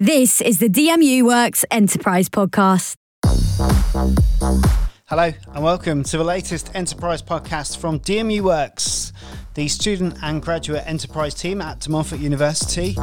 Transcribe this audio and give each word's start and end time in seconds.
This 0.00 0.40
is 0.40 0.60
the 0.60 0.68
DMU 0.68 1.24
Works 1.24 1.64
Enterprise 1.72 2.28
Podcast. 2.28 2.94
Hello, 5.06 5.32
and 5.52 5.64
welcome 5.64 6.04
to 6.04 6.16
the 6.16 6.22
latest 6.22 6.70
Enterprise 6.72 7.20
podcast 7.20 7.78
from 7.78 7.98
DMU 7.98 8.42
Works, 8.42 9.12
the 9.54 9.66
student 9.66 10.14
and 10.22 10.40
graduate 10.40 10.84
enterprise 10.86 11.34
team 11.34 11.60
at 11.60 11.80
De 11.80 11.90
Montfort 11.90 12.20
University. 12.20 12.94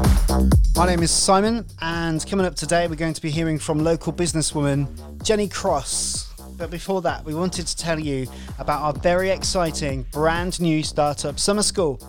My 0.78 0.86
name 0.86 1.04
is 1.04 1.12
Simon, 1.12 1.66
and 1.82 2.26
coming 2.30 2.46
up 2.46 2.56
today, 2.56 2.88
we're 2.88 2.96
going 2.96 3.14
to 3.14 3.22
be 3.22 3.30
hearing 3.30 3.60
from 3.60 3.84
local 3.84 4.14
businesswoman 4.14 4.88
Jenny 5.22 5.50
Cross. 5.50 6.34
But 6.58 6.72
before 6.72 7.02
that, 7.02 7.26
we 7.26 7.36
wanted 7.36 7.68
to 7.68 7.76
tell 7.76 8.00
you 8.00 8.26
about 8.58 8.82
our 8.82 8.94
very 8.94 9.32
exciting 9.32 10.06
brand 10.14 10.62
new 10.62 10.82
startup 10.82 11.42
summer 11.42 11.64
school. 11.64 12.00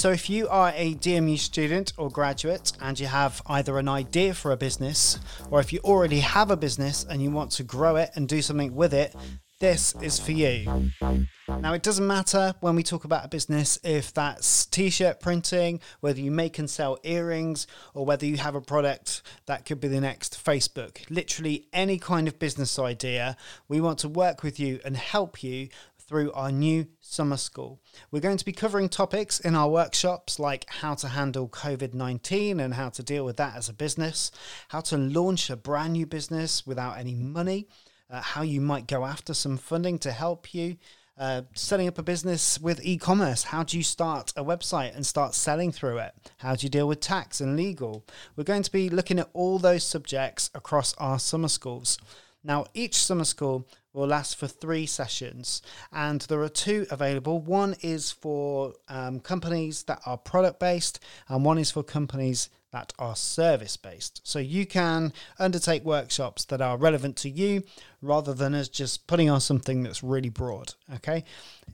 So, 0.00 0.10
if 0.10 0.30
you 0.30 0.48
are 0.48 0.72
a 0.76 0.94
DMU 0.94 1.38
student 1.38 1.92
or 1.98 2.08
graduate 2.08 2.72
and 2.80 2.98
you 2.98 3.06
have 3.06 3.42
either 3.44 3.76
an 3.76 3.86
idea 3.86 4.32
for 4.32 4.50
a 4.50 4.56
business, 4.56 5.18
or 5.50 5.60
if 5.60 5.74
you 5.74 5.80
already 5.84 6.20
have 6.20 6.50
a 6.50 6.56
business 6.56 7.04
and 7.04 7.20
you 7.20 7.30
want 7.30 7.50
to 7.50 7.64
grow 7.64 7.96
it 7.96 8.08
and 8.14 8.26
do 8.26 8.40
something 8.40 8.74
with 8.74 8.94
it, 8.94 9.14
this 9.58 9.94
is 10.00 10.18
for 10.18 10.32
you. 10.32 10.90
Now, 11.60 11.74
it 11.74 11.82
doesn't 11.82 12.06
matter 12.06 12.54
when 12.60 12.76
we 12.76 12.82
talk 12.82 13.04
about 13.04 13.26
a 13.26 13.28
business 13.28 13.78
if 13.84 14.14
that's 14.14 14.64
t 14.64 14.88
shirt 14.88 15.20
printing, 15.20 15.80
whether 16.00 16.18
you 16.18 16.30
make 16.30 16.58
and 16.58 16.70
sell 16.70 16.96
earrings, 17.02 17.66
or 17.92 18.06
whether 18.06 18.24
you 18.24 18.38
have 18.38 18.54
a 18.54 18.62
product 18.62 19.20
that 19.44 19.66
could 19.66 19.80
be 19.80 19.88
the 19.88 20.00
next 20.00 20.42
Facebook. 20.42 21.04
Literally 21.10 21.66
any 21.74 21.98
kind 21.98 22.26
of 22.26 22.38
business 22.38 22.78
idea, 22.78 23.36
we 23.68 23.82
want 23.82 23.98
to 23.98 24.08
work 24.08 24.42
with 24.42 24.58
you 24.58 24.80
and 24.82 24.96
help 24.96 25.42
you 25.42 25.68
through 26.10 26.32
our 26.32 26.50
new 26.50 26.84
summer 27.00 27.36
school. 27.36 27.80
We're 28.10 28.18
going 28.18 28.36
to 28.36 28.44
be 28.44 28.50
covering 28.50 28.88
topics 28.88 29.38
in 29.38 29.54
our 29.54 29.68
workshops 29.70 30.40
like 30.40 30.68
how 30.68 30.96
to 30.96 31.06
handle 31.06 31.48
COVID 31.48 31.94
19 31.94 32.58
and 32.58 32.74
how 32.74 32.88
to 32.88 33.02
deal 33.04 33.24
with 33.24 33.36
that 33.36 33.54
as 33.54 33.68
a 33.68 33.72
business, 33.72 34.32
how 34.70 34.80
to 34.80 34.98
launch 34.98 35.50
a 35.50 35.56
brand 35.56 35.92
new 35.92 36.06
business 36.06 36.66
without 36.66 36.98
any 36.98 37.14
money, 37.14 37.68
uh, 38.10 38.20
how 38.22 38.42
you 38.42 38.60
might 38.60 38.88
go 38.88 39.04
after 39.04 39.32
some 39.32 39.56
funding 39.56 40.00
to 40.00 40.10
help 40.10 40.52
you. 40.52 40.76
Uh, 41.16 41.42
setting 41.54 41.86
up 41.86 41.98
a 41.98 42.02
business 42.02 42.58
with 42.60 42.80
e-commerce 42.82 43.42
how 43.42 43.62
do 43.62 43.76
you 43.76 43.82
start 43.82 44.32
a 44.36 44.44
website 44.44 44.96
and 44.96 45.04
start 45.04 45.34
selling 45.34 45.70
through 45.70 45.98
it 45.98 46.14
how 46.38 46.54
do 46.54 46.64
you 46.64 46.70
deal 46.70 46.88
with 46.88 46.98
tax 46.98 47.42
and 47.42 47.56
legal 47.56 48.06
we're 48.36 48.44
going 48.44 48.62
to 48.62 48.72
be 48.72 48.88
looking 48.88 49.18
at 49.18 49.28
all 49.34 49.58
those 49.58 49.84
subjects 49.84 50.48
across 50.54 50.94
our 50.94 51.18
summer 51.18 51.48
schools 51.48 51.98
now 52.42 52.64
each 52.72 52.94
summer 52.94 53.24
school 53.24 53.68
will 53.92 54.06
last 54.06 54.36
for 54.36 54.46
three 54.46 54.86
sessions, 54.86 55.62
and 55.92 56.20
there 56.22 56.42
are 56.42 56.48
two 56.48 56.86
available. 56.90 57.40
One 57.40 57.74
is 57.80 58.12
for 58.12 58.74
um, 58.88 59.20
companies 59.20 59.82
that 59.84 60.00
are 60.06 60.16
product 60.16 60.60
based, 60.60 61.00
and 61.28 61.44
one 61.44 61.58
is 61.58 61.70
for 61.70 61.82
companies 61.82 62.48
that 62.72 62.92
are 62.98 63.16
service 63.16 63.76
based. 63.76 64.20
So 64.24 64.38
you 64.38 64.66
can 64.66 65.12
undertake 65.38 65.84
workshops 65.84 66.44
that 66.46 66.60
are 66.60 66.76
relevant 66.76 67.16
to 67.18 67.30
you 67.30 67.62
rather 68.00 68.32
than 68.32 68.54
as 68.54 68.68
just 68.68 69.06
putting 69.06 69.28
on 69.28 69.40
something 69.40 69.82
that's 69.82 70.02
really 70.02 70.28
broad. 70.28 70.74
Okay. 70.94 71.24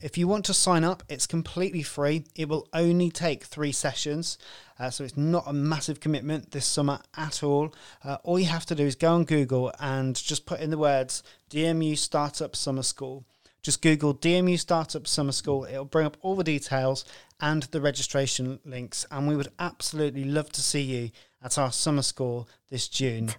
If 0.01 0.17
you 0.17 0.27
want 0.27 0.45
to 0.45 0.53
sign 0.53 0.83
up, 0.83 1.03
it's 1.09 1.27
completely 1.27 1.83
free. 1.83 2.25
It 2.35 2.49
will 2.49 2.67
only 2.73 3.09
take 3.09 3.43
three 3.43 3.71
sessions. 3.71 4.37
Uh, 4.79 4.89
so 4.89 5.03
it's 5.03 5.17
not 5.17 5.43
a 5.47 5.53
massive 5.53 5.99
commitment 5.99 6.51
this 6.51 6.65
summer 6.65 6.99
at 7.15 7.43
all. 7.43 7.73
Uh, 8.03 8.17
all 8.23 8.39
you 8.39 8.45
have 8.45 8.65
to 8.67 8.75
do 8.75 8.85
is 8.85 8.95
go 8.95 9.13
on 9.13 9.25
Google 9.25 9.71
and 9.79 10.15
just 10.15 10.45
put 10.45 10.59
in 10.59 10.69
the 10.69 10.77
words 10.77 11.23
DMU 11.49 11.97
Startup 11.97 12.55
Summer 12.55 12.83
School. 12.83 13.25
Just 13.67 13.81
Google 13.81 14.13
DMU 14.13 14.57
Startup 14.57 15.05
Summer 15.05 15.33
School. 15.33 15.65
It'll 15.65 15.83
bring 15.83 16.05
up 16.05 16.15
all 16.21 16.37
the 16.37 16.43
details 16.45 17.03
and 17.41 17.63
the 17.63 17.81
registration 17.81 18.61
links. 18.63 19.05
And 19.11 19.27
we 19.27 19.35
would 19.35 19.49
absolutely 19.59 20.23
love 20.23 20.53
to 20.53 20.61
see 20.61 20.79
you 20.79 21.11
at 21.43 21.57
our 21.57 21.73
summer 21.73 22.01
school 22.01 22.47
this 22.69 22.87
June. 22.87 23.31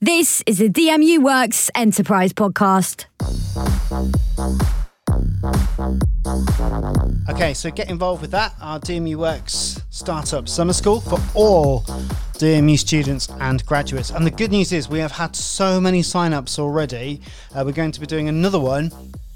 This 0.00 0.42
is 0.46 0.58
the 0.58 0.68
DMU 0.68 1.22
Works 1.22 1.70
Enterprise 1.76 2.32
Podcast. 2.32 3.04
Okay, 7.30 7.54
so 7.54 7.70
get 7.70 7.88
involved 7.88 8.20
with 8.20 8.32
that. 8.32 8.56
Our 8.60 8.80
DMU 8.80 9.14
Works 9.14 9.80
Startup 9.90 10.48
Summer 10.48 10.72
School 10.72 11.00
for 11.00 11.20
all 11.36 11.82
DMU 12.32 12.76
students 12.76 13.28
and 13.38 13.64
graduates. 13.64 14.10
And 14.10 14.26
the 14.26 14.32
good 14.32 14.50
news 14.50 14.72
is 14.72 14.88
we 14.88 14.98
have 14.98 15.12
had 15.12 15.36
so 15.36 15.80
many 15.80 16.02
sign-ups 16.02 16.58
already. 16.58 17.20
Uh, 17.54 17.62
we're 17.64 17.70
going 17.70 17.92
to 17.92 18.00
be 18.00 18.06
doing 18.06 18.28
another 18.28 18.58
one 18.58 18.90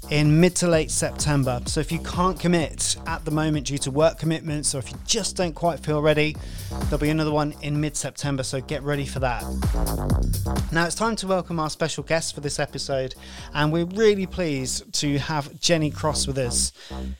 in 0.09 0.39
mid 0.39 0.55
to 0.57 0.67
late 0.67 0.91
September. 0.91 1.61
So 1.65 1.79
if 1.79 1.91
you 1.91 1.99
can't 1.99 2.39
commit 2.39 2.95
at 3.05 3.25
the 3.25 3.31
moment 3.31 3.67
due 3.67 3.77
to 3.79 3.91
work 3.91 4.19
commitments 4.19 4.73
or 4.73 4.79
if 4.79 4.91
you 4.91 4.97
just 5.05 5.35
don't 5.35 5.53
quite 5.53 5.79
feel 5.79 6.01
ready, 6.01 6.35
there'll 6.83 6.97
be 6.97 7.09
another 7.09 7.31
one 7.31 7.53
in 7.61 7.79
mid 7.79 7.95
September. 7.97 8.43
So 8.43 8.61
get 8.61 8.83
ready 8.83 9.05
for 9.05 9.19
that. 9.19 9.43
Now 10.71 10.85
it's 10.85 10.95
time 10.95 11.15
to 11.17 11.27
welcome 11.27 11.59
our 11.59 11.69
special 11.69 12.03
guest 12.03 12.35
for 12.35 12.41
this 12.41 12.59
episode, 12.59 13.15
and 13.53 13.71
we're 13.71 13.85
really 13.85 14.25
pleased 14.25 14.91
to 15.01 15.17
have 15.17 15.59
Jenny 15.59 15.91
Cross 15.91 16.27
with 16.27 16.37
us. 16.37 16.71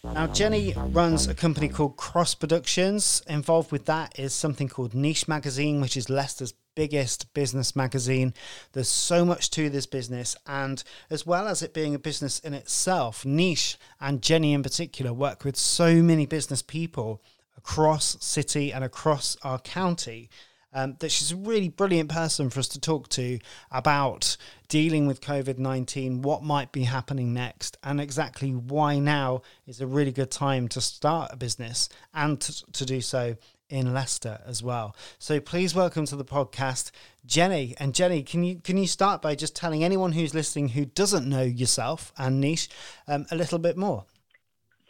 Now, 0.04 0.28
Jenny 0.28 0.74
runs 0.78 1.28
a 1.28 1.34
company 1.34 1.70
called 1.70 1.98
Cross 1.98 2.36
Productions. 2.36 3.22
Involved 3.28 3.72
with 3.72 3.86
that 3.86 4.18
is 4.18 4.34
something 4.34 4.68
called 4.68 4.94
Niche 4.94 5.28
Magazine, 5.28 5.82
which 5.82 5.98
is 5.98 6.10
Leicester's 6.10 6.54
biggest 6.78 7.34
business 7.34 7.76
magazine. 7.76 8.36
There's 8.74 8.88
so 8.88 9.26
much 9.26 9.50
to 9.52 9.68
this 9.68 9.88
business, 9.88 10.36
and 10.46 10.84
as 11.10 11.26
well 11.26 11.48
as 11.48 11.64
it 11.64 11.74
being 11.74 11.96
a 11.96 12.00
business 12.00 12.38
in 12.38 12.54
itself, 12.54 13.26
Niche 13.26 13.80
and 14.00 14.22
Jenny 14.22 14.54
in 14.54 14.62
particular 14.62 15.12
work 15.12 15.44
with 15.44 15.58
so 15.58 15.96
many 16.04 16.28
business 16.28 16.62
people 16.62 17.24
across 17.58 18.24
city 18.24 18.72
and 18.72 18.84
across 18.84 19.36
our 19.44 19.58
county. 19.58 20.30
Um, 20.74 20.98
that 21.00 21.12
she's 21.12 21.32
a 21.32 21.36
really 21.36 21.70
brilliant 21.70 22.12
person 22.12 22.52
for 22.52 22.60
us 22.60 22.68
to 22.68 22.80
talk 22.80 23.08
to 23.10 23.40
about 23.72 24.38
dealing 24.68 25.08
with 25.08 25.22
COVID 25.22 25.58
19, 25.58 26.22
what 26.22 26.44
might 26.44 26.72
be 26.72 26.84
happening 26.84 27.34
next, 27.34 27.78
and 27.82 28.00
exactly 28.00 28.52
why 28.52 29.00
now 29.00 29.42
is 29.66 29.82
a 29.82 29.88
really 29.88 30.12
good 30.12 30.30
time 30.30 30.68
to 30.68 30.82
start 30.82 31.32
a 31.34 31.38
business 31.38 31.90
and 32.14 32.40
to, 32.42 32.72
to 32.74 32.86
do 32.86 33.02
so 33.02 33.38
in 33.70 33.94
Leicester 33.94 34.40
as 34.46 34.64
well. 34.64 34.96
So 35.20 35.40
please 35.40 35.76
welcome 35.76 36.06
to 36.06 36.16
the 36.16 36.26
podcast 36.26 36.92
Jenny. 37.26 37.76
And 37.80 37.94
Jenny, 37.94 38.24
can 38.24 38.44
you 38.44 38.58
can 38.58 38.78
you 38.78 38.88
start 38.88 39.22
by 39.22 39.36
just 39.36 39.56
telling 39.56 39.84
anyone 39.84 40.14
who's 40.14 40.34
listening 40.34 40.70
who 40.70 40.86
doesn't 40.86 41.28
know 41.28 41.44
yourself 41.44 42.14
and 42.18 42.40
Niche 42.40 42.70
um, 43.08 43.26
a 43.32 43.36
little 43.36 43.60
bit 43.60 43.78
more? 43.78 44.06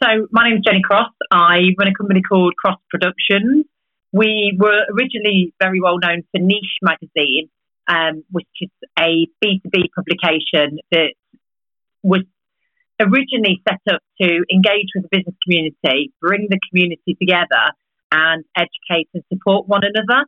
So 0.02 0.28
my 0.30 0.48
name 0.48 0.58
is 0.58 0.64
Jenny 0.64 0.82
Cross. 0.82 1.10
I 1.32 1.58
run 1.78 1.88
a 1.88 1.94
company 1.94 2.22
called 2.22 2.54
Cross 2.56 2.78
Productions. 2.88 3.66
We 4.12 4.56
were 4.58 4.84
originally 4.92 5.52
very 5.60 5.80
well 5.80 5.98
known 5.98 6.22
for 6.30 6.40
Niche 6.40 6.78
magazine, 6.80 7.50
um, 7.88 8.24
which 8.30 8.46
is 8.60 8.70
a 8.98 9.26
B2B 9.44 9.88
publication 9.94 10.78
that 10.92 11.14
was 12.02 12.22
originally 13.00 13.60
set 13.68 13.80
up 13.92 14.00
to 14.20 14.44
engage 14.52 14.88
with 14.94 15.04
the 15.04 15.08
business 15.10 15.34
community, 15.44 16.12
bring 16.20 16.46
the 16.48 16.58
community 16.70 17.16
together 17.20 17.74
and 18.12 18.44
educate 18.56 19.08
and 19.14 19.22
support 19.32 19.68
one 19.68 19.82
another. 19.84 20.24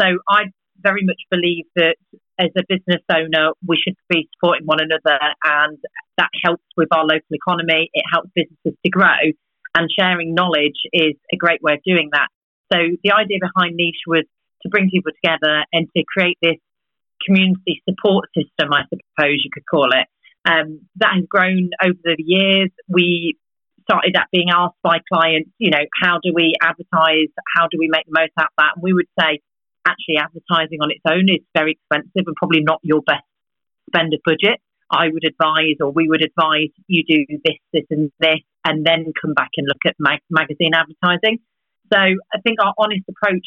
So 0.00 0.18
I 0.28 0.44
very 0.80 1.02
much 1.04 1.20
believe 1.30 1.64
that 1.76 1.96
as 2.38 2.50
a 2.56 2.62
business 2.68 3.02
owner, 3.10 3.52
we 3.66 3.76
should 3.76 3.96
be 4.08 4.28
supporting 4.34 4.66
one 4.66 4.80
another, 4.80 5.18
and 5.44 5.78
that 6.18 6.30
helps 6.44 6.64
with 6.76 6.88
our 6.92 7.04
local 7.04 7.32
economy. 7.32 7.90
It 7.92 8.04
helps 8.12 8.30
businesses 8.34 8.78
to 8.84 8.90
grow, 8.90 9.20
and 9.74 9.88
sharing 9.96 10.34
knowledge 10.34 10.80
is 10.92 11.14
a 11.32 11.36
great 11.36 11.62
way 11.62 11.74
of 11.74 11.82
doing 11.84 12.10
that. 12.12 12.28
So 12.72 12.78
the 13.04 13.12
idea 13.12 13.38
behind 13.40 13.76
Niche 13.76 14.02
was 14.06 14.24
to 14.62 14.68
bring 14.68 14.90
people 14.90 15.12
together 15.12 15.64
and 15.72 15.88
to 15.96 16.04
create 16.08 16.38
this 16.42 16.56
community 17.24 17.82
support 17.88 18.28
system, 18.34 18.72
I 18.72 18.82
suppose 18.88 19.38
you 19.44 19.50
could 19.52 19.66
call 19.70 19.90
it. 19.92 20.06
Um, 20.44 20.80
that 20.96 21.12
has 21.14 21.24
grown 21.28 21.70
over 21.84 21.94
the 22.04 22.16
years. 22.18 22.70
We 22.88 23.36
started 23.82 24.14
at 24.16 24.28
being 24.32 24.48
asked 24.50 24.80
by 24.82 24.98
clients, 25.12 25.50
you 25.58 25.70
know, 25.70 25.84
how 26.02 26.18
do 26.22 26.32
we 26.34 26.54
advertise? 26.62 27.28
How 27.56 27.68
do 27.70 27.78
we 27.78 27.88
make 27.90 28.06
the 28.06 28.18
most 28.18 28.32
out 28.38 28.46
of 28.46 28.56
that? 28.58 28.72
And 28.76 28.82
we 28.82 28.92
would 28.92 29.08
say, 29.18 29.40
actually, 29.86 30.18
advertising 30.18 30.80
on 30.80 30.90
its 30.90 31.02
own 31.06 31.28
is 31.28 31.44
very 31.54 31.78
expensive 31.78 32.26
and 32.26 32.36
probably 32.36 32.62
not 32.62 32.80
your 32.82 33.02
best 33.02 33.24
spend 33.88 34.14
of 34.14 34.20
budget. 34.24 34.60
I 34.90 35.08
would 35.08 35.24
advise, 35.24 35.76
or 35.80 35.90
we 35.90 36.08
would 36.08 36.22
advise, 36.22 36.68
you 36.86 37.02
do 37.04 37.24
this, 37.44 37.56
this, 37.72 37.84
and 37.90 38.12
this, 38.20 38.44
and 38.64 38.84
then 38.84 39.12
come 39.20 39.32
back 39.32 39.50
and 39.56 39.66
look 39.66 39.82
at 39.86 39.96
mag- 39.98 40.20
magazine 40.30 40.72
advertising. 40.74 41.38
So 41.92 41.98
I 41.98 42.40
think 42.44 42.58
our 42.62 42.74
honest 42.78 43.04
approach 43.08 43.46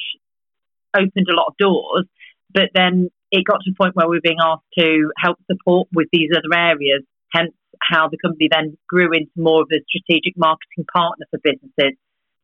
opened 0.95 1.27
a 1.29 1.35
lot 1.35 1.47
of 1.49 1.57
doors, 1.57 2.05
but 2.53 2.69
then 2.73 3.09
it 3.31 3.43
got 3.45 3.59
to 3.61 3.71
a 3.71 3.75
point 3.75 3.95
where 3.95 4.07
we 4.07 4.17
were 4.17 4.23
being 4.23 4.41
asked 4.41 4.65
to 4.79 5.11
help 5.17 5.37
support 5.49 5.87
with 5.93 6.07
these 6.11 6.29
other 6.35 6.53
areas. 6.55 7.03
Hence, 7.31 7.53
how 7.81 8.07
the 8.09 8.17
company 8.17 8.49
then 8.51 8.77
grew 8.87 9.11
into 9.11 9.31
more 9.35 9.61
of 9.61 9.67
a 9.71 9.79
strategic 9.87 10.37
marketing 10.37 10.85
partner 10.93 11.25
for 11.31 11.39
businesses. 11.43 11.97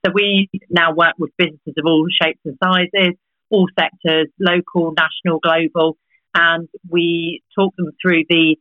So 0.06 0.12
we 0.14 0.50
now 0.70 0.94
work 0.94 1.14
with 1.20 1.32
businesses 1.38 1.74
of 1.78 1.86
all 1.86 2.08
shapes 2.10 2.40
and 2.46 2.58
sizes, 2.64 3.16
all 3.50 3.68
sectors, 3.78 4.28
local, 4.40 4.94
national, 4.98 5.40
global, 5.40 5.98
and 6.34 6.68
we 6.90 7.42
talk 7.58 7.76
them 7.76 7.92
through 8.02 8.24
the, 8.30 8.56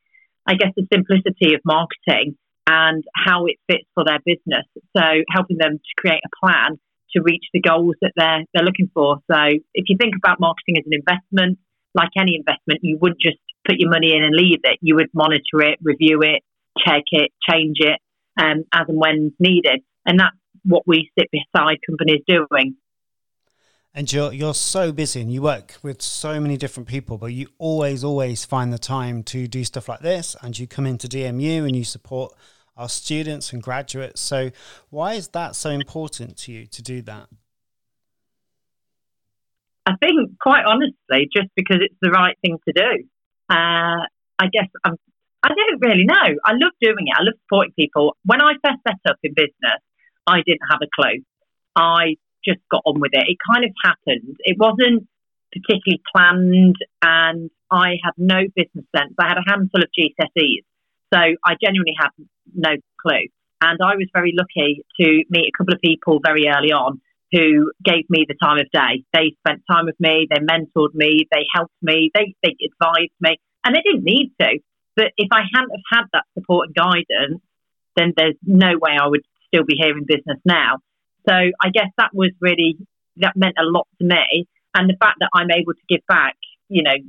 I 0.47 0.55
guess, 0.55 0.73
the 0.77 0.87
simplicity 0.93 1.55
of 1.55 1.61
marketing 1.65 2.37
and 2.67 3.05
how 3.15 3.47
it 3.47 3.57
fits 3.71 3.89
for 3.95 4.05
their 4.05 4.19
business. 4.25 4.67
So 4.97 5.03
helping 5.31 5.59
them 5.59 5.79
to 5.79 6.01
create 6.01 6.21
a 6.25 6.47
plan 6.47 6.79
to 7.13 7.23
reach 7.23 7.45
the 7.53 7.61
goals 7.61 7.97
that 8.03 8.13
they're 8.17 8.45
they're 8.53 8.65
looking 8.65 8.91
for. 8.95 9.19
So 9.31 9.39
if 9.75 9.85
you 9.89 9.97
think 9.99 10.15
about 10.17 10.39
marketing 10.41 10.77
as 10.79 10.85
an 10.87 10.95
investment, 10.95 11.59
like 11.95 12.11
any 12.19 12.37
investment, 12.37 12.81
you 12.83 12.99
wouldn't 13.01 13.21
just 13.21 13.39
put 13.67 13.77
your 13.79 13.91
money 13.91 14.15
in 14.15 14.23
and 14.23 14.35
leave 14.35 14.61
it. 14.65 14.79
You 14.81 14.97
would 14.97 15.11
monitor 15.13 15.61
it, 15.63 15.79
review 15.83 16.23
it, 16.23 16.43
check 16.79 17.03
it, 17.13 17.31
change 17.49 17.79
it, 17.81 17.99
um, 18.41 18.65
as 18.73 18.87
and 18.89 18.99
when 18.99 19.33
needed. 19.39 19.83
And 20.07 20.21
that's 20.21 20.37
what 20.65 20.83
we 20.87 21.11
sit 21.19 21.29
beside 21.31 21.79
companies 21.87 22.23
doing. 22.27 22.77
And 23.93 24.13
you're 24.13 24.33
you're 24.33 24.55
so 24.55 24.93
busy 24.93 25.21
and 25.21 25.33
you 25.33 25.43
work 25.43 25.77
with 25.83 26.01
so 26.01 26.39
many 26.39 26.57
different 26.57 26.89
people, 26.89 27.19
but 27.19 27.33
you 27.33 27.49
always, 27.59 28.05
always 28.05 28.45
find 28.45 28.73
the 28.73 28.79
time 28.79 29.25
to 29.25 29.49
do 29.49 29.65
stuff 29.65 29.89
like 29.89 30.01
this 30.01 30.37
and 30.43 30.57
you 30.57 30.69
come 30.69 30.87
into 30.87 31.09
DMU 31.09 31.67
and 31.67 31.75
you 31.75 31.83
support 31.83 32.33
our 32.77 32.89
students 32.89 33.53
and 33.53 33.63
graduates. 33.63 34.21
So 34.21 34.51
why 34.91 35.15
is 35.15 35.29
that 35.29 35.57
so 35.57 35.71
important 35.71 36.37
to 36.39 36.53
you 36.53 36.67
to 36.67 36.83
do 36.83 37.03
that? 37.03 37.29
I 39.87 39.97
think, 39.97 40.39
quite 40.39 40.65
honestly, 40.65 41.29
just 41.35 41.49
because 41.57 41.79
it's 41.81 41.97
the 42.01 42.11
right 42.11 42.37
thing 42.43 42.59
to 42.69 42.73
do. 42.73 43.05
Uh, 43.51 44.07
I 44.39 44.47
guess 44.53 44.69
I'm, 44.85 44.97
I 45.43 45.49
don't 45.49 45.81
really 45.81 46.05
know. 46.05 46.37
I 46.45 46.53
love 46.53 46.73
doing 46.81 47.07
it. 47.07 47.15
I 47.17 47.23
love 47.23 47.35
supporting 47.45 47.73
people. 47.73 48.17
When 48.25 48.43
I 48.43 48.53
first 48.65 48.81
set 48.87 49.01
up 49.09 49.17
in 49.23 49.33
business, 49.35 49.81
I 50.27 50.43
didn't 50.45 50.69
have 50.71 50.81
a 50.83 50.89
clue. 50.95 51.25
I 51.77 52.17
just 52.45 52.61
got 52.71 52.83
on 52.85 53.01
with 53.01 53.13
it. 53.13 53.25
It 53.27 53.39
kind 53.51 53.65
of 53.65 53.73
happened. 53.85 54.37
It 54.41 54.57
wasn't 54.59 55.09
particularly 55.53 56.03
planned, 56.15 56.77
and 57.03 57.51
I 57.71 57.97
had 58.05 58.13
no 58.17 58.43
business 58.55 58.85
sense. 58.97 59.15
I 59.19 59.29
had 59.29 59.39
a 59.39 59.51
handful 59.51 59.83
of 59.83 59.89
GCSEs, 59.97 60.65
so 61.13 61.21
I 61.21 61.57
genuinely 61.63 61.95
had 61.99 62.11
no 62.55 62.77
clue. 63.01 63.29
And 63.63 63.79
I 63.83 63.97
was 63.97 64.09
very 64.13 64.33
lucky 64.37 64.85
to 65.01 65.25
meet 65.29 65.49
a 65.49 65.57
couple 65.57 65.75
of 65.75 65.81
people 65.81 66.21
very 66.25 66.47
early 66.49 66.73
on 66.73 67.01
who 67.33 67.71
gave 67.85 68.09
me 68.09 68.27
the 68.27 68.35
time 68.43 68.59
of 68.59 68.67
day. 68.73 69.05
They 69.13 69.37
spent 69.47 69.63
time 69.71 69.87
with 69.87 69.99
me, 70.01 70.27
they 70.29 70.41
mentored 70.41 70.95
me, 70.95 71.29
they 71.31 71.45
helped 71.55 71.75
me, 71.83 72.11
they, 72.15 72.35
they 72.43 72.57
advised 72.65 73.13
me, 73.21 73.39
and 73.65 73.75
they 73.75 73.83
didn't 73.85 74.05
need 74.05 74.33
to. 74.41 74.59
But 75.01 75.17
if 75.17 75.33
I 75.33 75.49
hadn't 75.49 75.73
have 75.73 75.89
had 75.97 76.07
that 76.13 76.25
support 76.37 76.69
and 76.69 76.75
guidance, 76.77 77.41
then 77.97 78.13
there's 78.19 78.37
no 78.45 78.77
way 78.77 78.99
I 79.01 79.09
would 79.09 79.25
still 79.49 79.65
be 79.65 79.73
here 79.81 79.97
in 79.97 80.05
business 80.05 80.37
now. 80.45 80.77
So 81.27 81.33
I 81.33 81.71
guess 81.73 81.89
that 81.97 82.13
was 82.13 82.33
really 82.39 82.77
that 83.17 83.33
meant 83.35 83.57
a 83.59 83.65
lot 83.65 83.89
to 83.99 84.05
me, 84.05 84.47
and 84.75 84.91
the 84.91 84.97
fact 85.01 85.17
that 85.21 85.31
I'm 85.33 85.51
able 85.51 85.73
to 85.73 85.87
give 85.89 86.05
back, 86.07 86.37
you 86.69 86.83
know, 86.83 87.01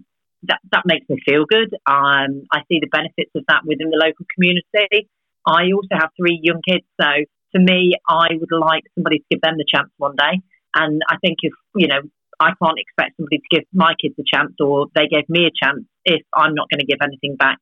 that 0.43 0.59
that 0.71 0.83
makes 0.85 1.03
me 1.09 1.17
feel 1.27 1.43
good. 1.43 1.75
Um, 1.85 2.47
I 2.55 2.63
see 2.71 2.79
the 2.79 2.88
benefits 2.89 3.31
of 3.35 3.43
that 3.49 3.65
within 3.65 3.89
the 3.89 3.99
local 3.99 4.25
community. 4.35 5.09
I 5.45 5.75
also 5.75 5.91
have 5.99 6.11
three 6.15 6.39
young 6.41 6.61
kids, 6.65 6.85
so 6.95 7.09
for 7.51 7.59
me, 7.59 7.95
I 8.07 8.39
would 8.39 8.55
like 8.55 8.83
somebody 8.95 9.19
to 9.19 9.25
give 9.29 9.41
them 9.41 9.57
the 9.57 9.67
chance 9.67 9.91
one 9.97 10.15
day. 10.15 10.39
And 10.73 11.01
I 11.09 11.17
think 11.17 11.39
if 11.41 11.51
you 11.75 11.88
know, 11.88 11.99
I 12.39 12.51
can't 12.55 12.79
expect 12.79 13.17
somebody 13.17 13.39
to 13.39 13.49
give 13.51 13.65
my 13.73 13.95
kids 14.01 14.15
a 14.17 14.23
chance, 14.23 14.55
or 14.61 14.88
they 14.95 15.07
gave 15.11 15.27
me 15.27 15.43
a 15.43 15.51
chance 15.51 15.83
if 16.05 16.21
I'm 16.33 16.55
not 16.55 16.69
going 16.71 16.79
to 16.79 16.88
give 16.88 17.03
anything 17.03 17.35
back. 17.35 17.59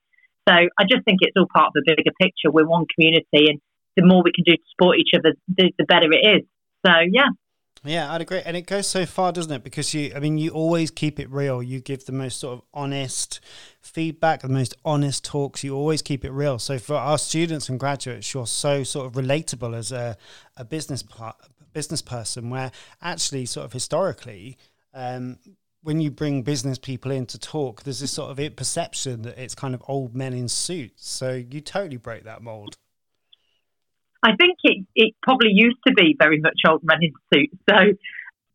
So 0.50 0.56
I 0.56 0.84
just 0.90 1.06
think 1.06 1.20
it's 1.22 1.38
all 1.38 1.48
part 1.54 1.68
of 1.68 1.74
the 1.74 1.84
bigger 1.86 2.12
picture. 2.20 2.52
We're 2.52 2.68
one 2.68 2.86
community, 2.96 3.52
and 3.52 3.62
the 3.96 4.04
more 4.04 4.24
we 4.24 4.32
can 4.32 4.44
do 4.44 4.54
to 4.54 4.62
support 4.72 4.98
each 4.98 5.12
other, 5.16 5.36
the, 5.48 5.72
the 5.78 5.86
better 5.86 6.08
it 6.12 6.38
is. 6.38 6.44
So 6.86 6.92
yeah. 7.12 7.30
Yeah, 7.86 8.12
I'd 8.12 8.22
agree. 8.22 8.42
And 8.44 8.58
it 8.58 8.66
goes 8.68 8.88
so 8.88 9.06
far, 9.06 9.32
doesn't 9.32 9.52
it? 9.52 9.64
Because 9.64 9.94
you, 9.94 10.12
I 10.14 10.20
mean, 10.20 10.38
you 10.38 10.50
always 10.50 10.92
keep 10.92 11.18
it 11.18 11.30
real. 11.30 11.64
You 11.64 11.80
give 11.80 12.06
the 12.06 12.12
most 12.12 12.40
sort 12.40 12.58
of 12.58 12.62
honest 12.74 13.40
feedback, 13.82 14.42
the 14.42 14.50
most 14.50 14.76
honest 14.84 15.24
talks. 15.24 15.64
You 15.64 15.76
always 15.76 16.02
keep 16.02 16.26
it 16.26 16.32
real. 16.32 16.60
So 16.60 16.78
for 16.78 16.96
our 16.96 17.18
students 17.18 17.70
and 17.70 17.80
graduates, 17.80 18.34
you're 18.34 18.48
so 18.48 18.84
sort 18.84 19.06
of 19.06 19.14
relatable 19.14 19.78
as 19.78 19.94
a, 19.94 20.18
a 20.58 20.66
business 20.66 21.04
part, 21.04 21.38
business 21.72 22.02
person 22.02 22.50
where 22.50 22.72
actually 23.02 23.46
sort 23.46 23.66
of 23.66 23.72
historically, 23.72 24.58
um, 24.94 25.38
when 25.82 26.02
you 26.02 26.12
bring 26.12 26.44
business 26.44 26.78
people 26.78 27.12
in 27.12 27.26
to 27.28 27.40
talk, 27.40 27.84
there's 27.84 28.00
this 28.00 28.12
sort 28.12 28.38
of 28.38 28.56
perception 28.56 29.22
that 29.24 29.38
it's 29.38 29.56
kind 29.56 29.74
of 29.74 29.82
old 29.88 30.16
men 30.16 30.34
in 30.34 30.48
suits. 30.48 31.10
So 31.10 31.34
you 31.34 31.62
totally 31.62 31.98
break 31.98 32.24
that 32.26 32.42
mold. 32.42 32.78
I 34.22 34.36
think 34.36 34.58
it, 34.64 34.86
it 34.96 35.16
probably 35.24 35.52
used 35.52 35.78
to 35.88 35.94
be 35.94 36.16
very 36.20 36.40
much 36.42 36.60
old 36.68 36.82
men 36.84 37.00
in 37.02 37.14
suits. 37.34 37.56
So 37.70 37.76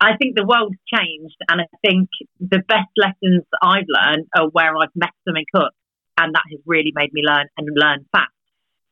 I 0.01 0.17
think 0.19 0.37
the 0.37 0.45
world's 0.45 0.77
changed, 0.93 1.37
and 1.49 1.63
I 1.63 1.65
think 1.87 2.11
the 2.39 2.63
best 2.69 2.91
lessons 2.99 3.45
I've 3.63 3.89
learned 3.89 4.27
are 4.37 4.49
where 4.49 4.77
I've 4.77 4.95
messed 4.95 5.17
something 5.27 5.47
up, 5.55 5.73
and 6.19 6.35
that 6.35 6.43
has 6.51 6.61
really 6.67 6.93
made 6.95 7.13
me 7.15 7.23
learn 7.25 7.47
and 7.57 7.69
learn 7.75 8.05
fast. 8.13 8.31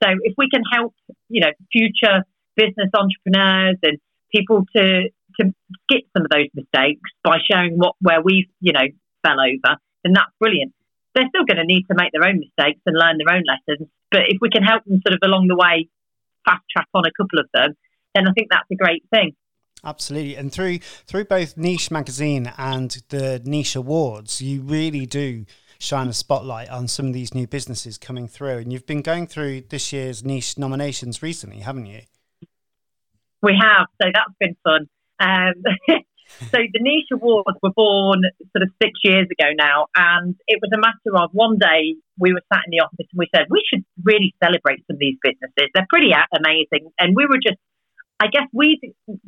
So 0.03 0.09
if 0.23 0.35
we 0.39 0.49
can 0.49 0.63
help, 0.73 0.95
you 1.29 1.43
know, 1.43 1.53
future 1.71 2.25
business 2.57 2.91
entrepreneurs 2.95 3.77
and 3.83 3.99
people 4.35 4.65
to 4.75 5.11
to 5.41 5.55
skip 5.85 6.05
some 6.17 6.25
of 6.25 6.31
those 6.31 6.49
mistakes 6.55 7.01
by 7.25 7.39
showing 7.51 7.77
what 7.77 7.95
where 8.01 8.21
we, 8.21 8.49
you 8.61 8.73
know, 8.73 8.87
fell 9.23 9.41
over, 9.41 9.77
then 10.05 10.13
that's 10.15 10.33
brilliant. 10.39 10.73
They're 11.15 11.29
still 11.29 11.45
going 11.45 11.59
to 11.59 11.67
need 11.67 11.85
to 11.91 11.95
make 11.97 12.13
their 12.13 12.27
own 12.27 12.41
mistakes 12.41 12.81
and 12.87 12.97
learn 12.97 13.19
their 13.19 13.35
own 13.35 13.45
lessons, 13.47 13.89
but 14.11 14.23
if 14.29 14.39
we 14.41 14.51
can 14.51 14.63
help 14.63 14.85
them 14.85 15.01
sort 15.07 15.15
of 15.15 15.21
along 15.23 15.49
the 15.49 15.57
way 15.57 15.89
fast 16.45 16.65
track 16.71 16.89
on 16.95 17.05
a 17.05 17.13
couple 17.17 17.39
of 17.39 17.49
them, 17.55 17.77
then 18.15 18.29
I 18.29 18.33
think 18.33 18.49
that's 18.51 18.71
a 18.71 18.77
great 18.77 19.05
thing. 19.11 19.33
Absolutely, 19.85 20.37
and 20.37 20.53
through 20.53 20.79
through 20.79 21.25
both 21.25 21.57
Niche 21.57 21.91
Magazine 21.91 22.53
and 22.57 23.03
the 23.09 23.43
Niche 23.45 23.75
Awards, 23.75 24.41
you 24.41 24.63
really 24.63 25.07
do 25.07 25.45
shine 25.83 26.07
a 26.07 26.13
spotlight 26.13 26.71
on 26.71 26.87
some 26.87 27.07
of 27.07 27.13
these 27.13 27.35
new 27.35 27.47
businesses 27.47 27.99
coming 27.99 28.29
through. 28.29 28.59
And 28.59 28.73
you've 28.73 28.87
been 28.87 29.03
going 29.03 29.27
through 29.27 29.63
this 29.63 29.93
year's 29.93 30.25
Niche 30.25 30.57
nominations 30.57 31.23
recently, 31.23 31.59
haven't 31.59 31.87
you? 31.87 32.03
We 33.43 33.59
have, 33.61 33.89
so 34.01 34.09
that's 34.15 34.31
been 34.39 34.57
fun. 34.63 34.89
Um, 35.23 35.55
so 36.51 36.59
the 36.59 36.83
Niche 36.83 37.15
Awards 37.15 37.59
were 37.63 37.71
born 37.75 38.23
sort 38.51 38.63
of 38.67 38.71
six 38.83 38.99
years 39.05 39.29
ago 39.31 39.51
now, 39.55 39.87
and 39.95 40.35
it 40.49 40.59
was 40.61 40.71
a 40.75 40.81
matter 40.81 41.15
of 41.23 41.31
one 41.33 41.59
day 41.59 41.95
we 42.19 42.33
were 42.33 42.43
sat 42.53 42.67
in 42.67 42.75
the 42.75 42.83
office 42.83 43.07
and 43.07 43.19
we 43.19 43.29
said 43.35 43.47
we 43.49 43.63
should 43.71 43.85
really 44.03 44.35
celebrate 44.43 44.83
some 44.87 44.97
of 44.97 45.01
these 45.01 45.17
businesses. 45.23 45.71
They're 45.75 45.89
pretty 45.89 46.11
amazing, 46.11 46.91
and 46.99 47.15
we 47.15 47.27
were 47.27 47.39
just, 47.39 47.59
I 48.19 48.27
guess 48.27 48.51
we'd 48.53 48.81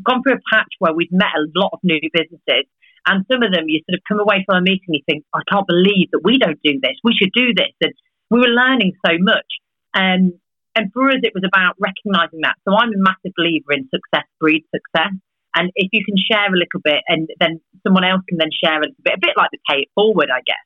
gone 0.02 0.22
through 0.22 0.42
a 0.42 0.46
patch 0.52 0.74
where 0.78 0.92
we'd 0.92 1.12
met 1.12 1.32
a 1.38 1.46
lot 1.54 1.70
of 1.72 1.80
new 1.82 2.00
businesses, 2.12 2.66
and 3.06 3.24
some 3.30 3.42
of 3.42 3.52
them 3.52 3.68
you 3.68 3.80
sort 3.86 3.94
of 3.94 4.02
come 4.08 4.18
away 4.18 4.42
from 4.46 4.58
a 4.58 4.62
meeting, 4.62 4.90
and 4.90 4.96
you 4.98 5.06
think, 5.06 5.24
I 5.32 5.46
can't 5.46 5.66
believe 5.66 6.10
that 6.10 6.24
we 6.24 6.38
don't 6.38 6.58
do 6.64 6.80
this. 6.82 6.98
We 7.04 7.14
should 7.14 7.32
do 7.34 7.54
this, 7.54 7.74
and 7.80 7.92
we 8.30 8.40
were 8.40 8.50
learning 8.50 8.92
so 9.06 9.14
much. 9.20 9.46
And 9.94 10.34
and 10.74 10.90
for 10.92 11.08
us, 11.08 11.22
it 11.22 11.30
was 11.32 11.44
about 11.46 11.76
recognizing 11.78 12.40
that. 12.42 12.56
So 12.66 12.74
I'm 12.74 12.90
a 12.90 12.98
massive 12.98 13.30
believer 13.36 13.78
in 13.78 13.88
success 13.94 14.26
breeds 14.40 14.66
success. 14.74 15.14
And 15.54 15.70
if 15.74 15.88
you 15.92 16.04
can 16.04 16.16
share 16.18 16.48
a 16.48 16.58
little 16.58 16.82
bit 16.82 17.02
and 17.08 17.28
then 17.38 17.60
someone 17.86 18.04
else 18.04 18.22
can 18.28 18.38
then 18.38 18.50
share 18.52 18.78
a 18.78 18.80
little 18.80 19.04
bit, 19.04 19.14
a 19.14 19.20
bit 19.20 19.36
like 19.36 19.50
the 19.52 19.58
pay 19.68 19.86
it 19.86 19.88
forward, 19.94 20.28
I 20.34 20.42
guess. 20.44 20.64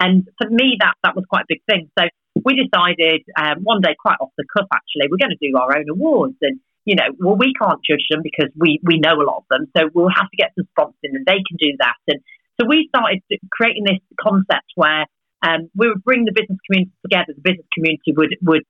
And 0.00 0.28
for 0.38 0.50
me, 0.50 0.76
that, 0.80 0.94
that 1.04 1.14
was 1.14 1.24
quite 1.28 1.46
a 1.46 1.54
big 1.54 1.62
thing. 1.70 1.88
So 1.98 2.06
we 2.44 2.58
decided 2.58 3.22
um, 3.38 3.62
one 3.62 3.80
day, 3.80 3.94
quite 3.98 4.18
off 4.20 4.34
the 4.36 4.44
cuff, 4.50 4.66
actually, 4.74 5.06
we're 5.08 5.22
going 5.22 5.36
to 5.36 5.40
do 5.40 5.56
our 5.56 5.76
own 5.76 5.88
awards. 5.88 6.34
And, 6.42 6.58
you 6.84 6.96
know, 6.96 7.14
well, 7.18 7.36
we 7.36 7.54
can't 7.54 7.78
judge 7.88 8.04
them 8.10 8.20
because 8.22 8.50
we, 8.56 8.80
we 8.82 8.98
know 8.98 9.14
a 9.14 9.22
lot 9.22 9.44
of 9.44 9.48
them. 9.50 9.70
So 9.76 9.88
we'll 9.94 10.10
have 10.10 10.28
to 10.28 10.36
get 10.36 10.50
some 10.58 10.66
sponsors 10.74 11.14
and 11.14 11.24
they 11.24 11.40
can 11.46 11.56
do 11.58 11.78
that. 11.78 11.94
And 12.08 12.20
so 12.60 12.66
we 12.66 12.90
started 12.90 13.22
creating 13.52 13.84
this 13.84 14.02
concept 14.20 14.66
where 14.74 15.06
um, 15.46 15.70
we 15.76 15.88
would 15.88 16.02
bring 16.02 16.24
the 16.24 16.34
business 16.34 16.58
community 16.66 16.92
together. 17.02 17.32
The 17.34 17.42
business 17.42 17.66
community 17.72 18.12
would, 18.16 18.34
would 18.42 18.64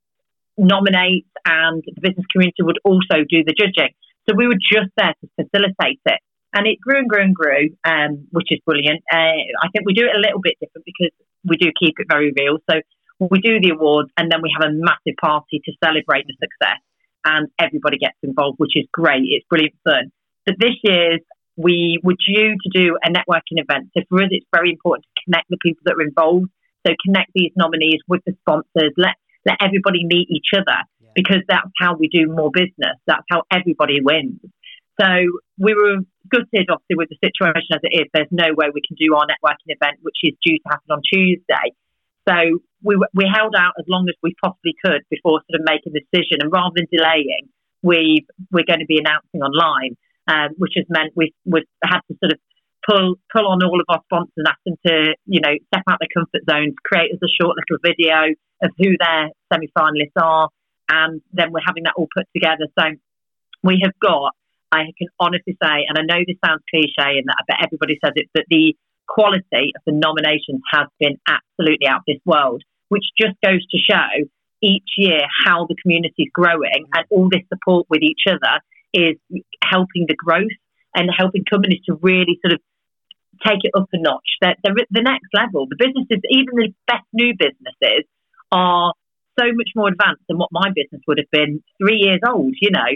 nominate 0.59 1.27
and 1.47 1.83
the 1.83 2.01
business 2.01 2.27
community 2.31 2.63
would 2.63 2.79
also 2.85 3.25
do 3.29 3.45
the 3.45 3.55
judging. 3.57 3.95
So 4.29 4.35
we 4.37 4.47
were 4.47 4.61
just 4.61 4.91
there 4.97 5.15
to 5.15 5.29
facilitate 5.37 6.01
it. 6.07 6.21
And 6.55 6.67
it 6.67 6.81
grew 6.81 6.99
and 6.99 7.09
grew 7.09 7.23
and 7.23 7.35
grew, 7.35 7.71
um, 7.85 8.29
which 8.31 8.47
is 8.51 8.61
brilliant. 8.65 9.03
Uh, 9.13 9.43
I 9.61 9.69
think 9.73 9.87
we 9.87 9.93
do 9.93 10.07
it 10.07 10.17
a 10.17 10.21
little 10.21 10.41
bit 10.41 10.55
different 10.61 10.85
because 10.85 11.11
we 11.45 11.57
do 11.57 11.73
keep 11.79 11.95
it 11.99 12.07
very 12.09 12.33
real. 12.39 12.59
So 12.71 12.81
we 13.19 13.41
do 13.41 13.61
the 13.61 13.71
awards 13.71 14.11
and 14.17 14.31
then 14.31 14.41
we 14.41 14.55
have 14.59 14.71
a 14.71 14.73
massive 14.73 15.19
party 15.21 15.61
to 15.65 15.73
celebrate 15.83 16.27
the 16.27 16.37
success 16.39 16.79
and 17.25 17.49
everybody 17.59 17.99
gets 17.99 18.17
involved, 18.23 18.59
which 18.59 18.77
is 18.77 18.87
great. 18.93 19.25
It's 19.27 19.47
brilliant 19.49 19.75
fun. 19.85 20.13
But 20.47 20.57
this 20.59 20.77
year's 20.83 21.21
we 21.57 22.01
were 22.03 22.15
due 22.15 22.57
to 22.59 22.69
do 22.73 22.99
a 23.05 23.11
networking 23.11 23.63
event. 23.63 23.91
So 23.95 24.03
for 24.09 24.23
us, 24.23 24.29
it's 24.31 24.47
very 24.53 24.71
important 24.71 25.05
to 25.05 25.23
connect 25.25 25.49
the 25.51 25.59
people 25.63 25.83
that 25.85 25.95
are 25.95 26.03
involved. 26.03 26.51
So 26.87 26.95
connect 27.05 27.31
these 27.35 27.53
nominees 27.57 28.01
with 28.09 28.23
the 28.27 28.35
sponsors. 28.41 28.93
Let 28.97 29.15
let 29.47 29.57
everybody 29.61 30.05
meet 30.05 30.29
each 30.31 30.51
other 30.57 30.79
because 31.15 31.43
that's 31.49 31.71
how 31.79 31.97
we 31.97 32.09
do 32.09 32.27
more 32.29 32.51
business. 32.53 32.97
That's 33.07 33.25
how 33.31 33.43
everybody 33.51 34.01
wins. 34.03 34.41
So 35.01 35.07
we 35.59 35.75
were 35.75 35.99
gutted, 36.31 36.71
obviously, 36.71 36.97
with 36.97 37.09
the 37.11 37.19
situation 37.19 37.75
as 37.75 37.81
it 37.83 37.95
is. 37.95 38.07
There's 38.15 38.31
no 38.31 38.55
way 38.55 38.71
we 38.73 38.83
can 38.87 38.97
do 38.97 39.15
our 39.15 39.27
networking 39.27 39.75
event, 39.75 39.99
which 40.03 40.19
is 40.23 40.35
due 40.45 40.59
to 40.59 40.69
happen 40.71 40.91
on 40.91 41.03
Tuesday. 41.13 41.75
So 42.29 42.63
we, 42.83 42.97
we 43.13 43.27
held 43.27 43.55
out 43.57 43.75
as 43.79 43.85
long 43.89 44.07
as 44.09 44.15
we 44.23 44.35
possibly 44.43 44.75
could 44.85 45.03
before 45.11 45.43
sort 45.51 45.61
of 45.61 45.67
making 45.67 45.93
a 45.97 46.01
decision. 46.01 46.39
And 46.41 46.53
rather 46.53 46.73
than 46.77 46.87
delaying, 46.91 47.51
we 47.83 48.27
we're 48.51 48.65
going 48.67 48.81
to 48.81 48.89
be 48.89 48.99
announcing 48.99 49.43
online, 49.43 49.97
um, 50.29 50.55
which 50.57 50.73
has 50.77 50.87
meant 50.89 51.13
we've, 51.17 51.35
we've 51.45 51.69
had 51.85 52.01
to 52.09 52.17
sort 52.23 52.33
of 52.33 52.39
pull 52.87 53.17
pull 53.33 53.47
on 53.49 53.63
all 53.65 53.81
of 53.81 53.87
our 53.89 54.01
sponsors 54.07 54.33
and 54.37 54.49
ask 54.49 54.61
them 54.65 54.77
to, 54.87 55.15
you 55.27 55.41
know, 55.41 55.53
step 55.69 55.83
out 55.89 55.99
their 56.01 56.13
comfort 56.15 56.45
zones, 56.49 56.75
create 56.85 57.13
us 57.13 57.21
a 57.21 57.33
short 57.41 57.57
little 57.57 57.81
video 57.83 58.33
of 58.63 58.71
who 58.79 58.97
their 58.97 59.29
semi 59.53 59.69
finalists 59.77 60.17
are, 60.21 60.49
and 60.89 61.21
then 61.33 61.53
we're 61.53 61.65
having 61.67 61.85
that 61.85 61.95
all 61.97 62.09
put 62.15 62.27
together. 62.35 62.67
So 62.79 62.85
we 63.63 63.81
have 63.83 63.99
got 64.01 64.35
I 64.75 64.93
can 64.99 65.09
honestly 65.21 65.57
say, 65.63 65.87
and 65.87 65.97
I 65.97 66.03
know 66.03 66.25
this 66.27 66.37
sounds 66.45 66.63
cliche 66.69 67.19
and 67.19 67.27
that 67.27 67.37
I 67.39 67.45
bet 67.47 67.65
everybody 67.65 67.99
says 68.05 68.13
it, 68.17 68.29
but 68.35 68.45
the 68.51 68.75
quality 69.07 69.73
of 69.77 69.83
the 69.87 69.93
nominations 69.93 70.63
has 70.73 70.89
been 70.99 71.17
absolutely 71.29 71.87
out 71.87 71.99
of 71.99 72.05
this 72.09 72.21
world, 72.25 72.63
which 72.89 73.05
just 73.17 73.37
goes 73.45 73.65
to 73.71 73.79
show 73.79 74.27
each 74.63 74.97
year 74.97 75.21
how 75.47 75.67
the 75.67 75.77
community 75.81 76.25
is 76.25 76.31
growing 76.33 76.87
and 76.95 77.05
all 77.11 77.29
this 77.31 77.43
support 77.53 77.87
with 77.89 78.03
each 78.03 78.23
other 78.27 78.61
is 78.93 79.17
helping 79.63 80.07
the 80.09 80.17
growth 80.17 80.57
and 80.95 81.11
helping 81.17 81.45
companies 81.45 81.81
to 81.87 81.95
really 82.03 82.39
sort 82.45 82.55
of 82.55 82.61
take 83.47 83.61
it 83.63 83.73
up 83.77 83.89
a 83.93 83.99
notch. 83.99 84.39
They're, 84.41 84.57
they're 84.63 84.75
the 84.91 85.03
next 85.03 85.29
level. 85.35 85.67
The 85.69 85.77
businesses, 85.79 86.23
even 86.31 86.55
the 86.55 86.75
best 86.87 87.07
new 87.13 87.35
businesses, 87.37 88.05
are 88.51 88.95
so 89.39 89.47
much 89.53 89.71
more 89.75 89.89
advanced 89.89 90.23
than 90.29 90.39
what 90.39 90.51
my 90.53 90.71
business 90.75 91.03
would 91.07 91.19
have 91.19 91.31
been 91.31 91.63
three 91.81 91.97
years 91.97 92.21
old, 92.27 92.55
you 92.61 92.71
know. 92.71 92.91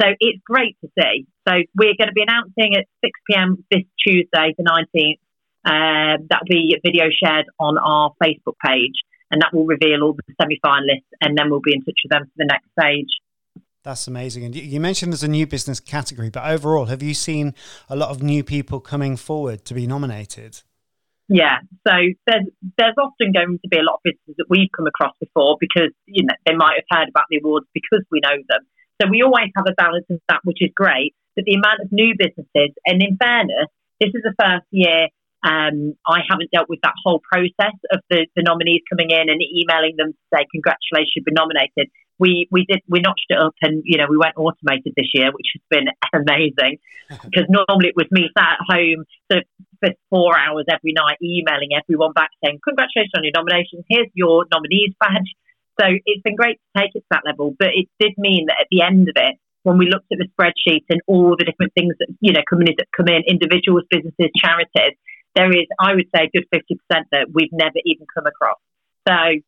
So 0.00 0.08
it's 0.18 0.42
great 0.44 0.76
to 0.82 0.90
see. 0.98 1.26
So 1.46 1.54
we're 1.76 1.94
going 1.96 2.08
to 2.08 2.14
be 2.14 2.22
announcing 2.22 2.76
at 2.76 2.86
6 3.04 3.20
p.m. 3.30 3.64
this 3.70 3.82
Tuesday, 4.04 4.54
the 4.58 4.64
19th. 4.64 5.18
Um, 5.66 6.26
that'll 6.28 6.46
be 6.48 6.76
video 6.84 7.04
shared 7.10 7.46
on 7.58 7.78
our 7.78 8.12
Facebook 8.22 8.54
page, 8.64 9.00
and 9.30 9.40
that 9.40 9.54
will 9.54 9.66
reveal 9.66 10.02
all 10.02 10.12
the 10.12 10.34
semi 10.40 10.58
finalists, 10.64 11.08
and 11.20 11.38
then 11.38 11.48
we'll 11.50 11.60
be 11.64 11.72
in 11.74 11.80
touch 11.80 11.98
with 12.04 12.10
them 12.10 12.24
for 12.24 12.32
the 12.36 12.46
next 12.46 12.66
stage. 12.78 13.08
That's 13.82 14.08
amazing. 14.08 14.44
And 14.46 14.54
you 14.54 14.80
mentioned 14.80 15.12
there's 15.12 15.22
a 15.22 15.28
new 15.28 15.46
business 15.46 15.78
category, 15.78 16.30
but 16.30 16.44
overall, 16.44 16.86
have 16.86 17.02
you 17.02 17.14
seen 17.14 17.54
a 17.88 17.94
lot 17.94 18.10
of 18.10 18.22
new 18.22 18.42
people 18.42 18.80
coming 18.80 19.16
forward 19.16 19.64
to 19.66 19.74
be 19.74 19.86
nominated? 19.86 20.62
Yeah, 21.28 21.64
so 21.88 21.94
there's 22.26 22.46
there's 22.76 22.98
often 23.00 23.32
going 23.32 23.58
to 23.62 23.68
be 23.68 23.78
a 23.78 23.82
lot 23.82 23.96
of 23.96 24.04
businesses 24.04 24.36
that 24.36 24.50
we've 24.50 24.68
come 24.76 24.86
across 24.86 25.16
before 25.20 25.56
because 25.58 25.88
you 26.04 26.24
know 26.24 26.36
they 26.44 26.54
might 26.54 26.76
have 26.76 26.90
heard 26.90 27.08
about 27.08 27.24
the 27.30 27.40
awards 27.40 27.66
because 27.72 28.04
we 28.10 28.20
know 28.20 28.36
them. 28.48 28.60
So 29.00 29.08
we 29.08 29.22
always 29.22 29.48
have 29.56 29.64
a 29.66 29.74
balance 29.74 30.04
of 30.10 30.20
that, 30.28 30.40
which 30.44 30.60
is 30.60 30.70
great. 30.74 31.14
But 31.34 31.46
the 31.46 31.56
amount 31.56 31.80
of 31.82 31.90
new 31.90 32.14
businesses, 32.16 32.76
and 32.86 33.02
in 33.02 33.16
fairness, 33.16 33.72
this 34.00 34.12
is 34.14 34.22
the 34.22 34.36
first 34.38 34.68
year 34.70 35.08
um, 35.44 35.92
I 36.08 36.24
haven't 36.24 36.50
dealt 36.52 36.68
with 36.68 36.80
that 36.82 36.96
whole 37.04 37.20
process 37.20 37.76
of 37.92 38.00
the, 38.08 38.26
the 38.36 38.42
nominees 38.42 38.80
coming 38.88 39.10
in 39.10 39.28
and 39.28 39.40
emailing 39.44 39.96
them 39.96 40.12
to 40.12 40.24
say 40.32 40.46
congratulations, 40.52 41.12
you've 41.16 41.28
been 41.28 41.36
nominated 41.36 41.92
we 42.18 42.46
we 42.50 42.64
did 42.68 42.80
we 42.88 43.00
notched 43.00 43.26
it 43.28 43.38
up 43.38 43.54
and 43.62 43.82
you 43.84 43.98
know 43.98 44.06
we 44.08 44.16
went 44.16 44.34
automated 44.36 44.92
this 44.96 45.10
year, 45.14 45.30
which 45.32 45.48
has 45.54 45.62
been 45.70 45.88
amazing 46.14 46.78
because 47.08 47.44
normally 47.48 47.88
it 47.88 47.96
was 47.96 48.06
me 48.10 48.28
sat 48.36 48.58
at 48.60 48.66
home 48.68 49.04
for, 49.28 49.42
for 49.84 49.92
four 50.10 50.38
hours 50.38 50.64
every 50.72 50.92
night 50.96 51.18
emailing 51.20 51.76
everyone 51.76 52.12
back 52.12 52.30
saying 52.44 52.60
congratulations 52.64 53.12
on 53.16 53.24
your 53.24 53.36
nomination, 53.36 53.84
here's 53.88 54.08
your 54.14 54.46
nominees 54.50 54.96
badge. 55.00 55.36
So 55.80 55.86
it's 56.06 56.22
been 56.22 56.36
great 56.36 56.60
to 56.62 56.80
take 56.80 56.92
it 56.94 57.00
to 57.00 57.10
that 57.10 57.26
level, 57.26 57.54
but 57.58 57.74
it 57.74 57.88
did 57.98 58.14
mean 58.16 58.46
that 58.46 58.60
at 58.60 58.68
the 58.70 58.82
end 58.82 59.08
of 59.08 59.16
it, 59.16 59.36
when 59.64 59.78
we 59.78 59.88
looked 59.90 60.12
at 60.12 60.18
the 60.18 60.28
spreadsheet 60.32 60.84
and 60.88 61.00
all 61.06 61.36
the 61.36 61.44
different 61.44 61.72
things 61.74 61.94
that 61.98 62.08
you 62.20 62.32
know 62.32 62.40
companies 62.48 62.76
that 62.78 62.86
come 62.96 63.08
in, 63.08 63.24
individuals, 63.26 63.84
businesses, 63.90 64.30
charities, 64.36 64.96
there 65.34 65.50
is 65.50 65.66
I 65.80 65.94
would 65.94 66.08
say 66.14 66.28
a 66.28 66.30
good 66.30 66.46
fifty 66.52 66.78
percent 66.78 67.08
that 67.12 67.32
we've 67.32 67.52
never 67.52 67.80
even 67.84 68.06
come 68.14 68.26
across. 68.26 68.60
So 69.08 69.40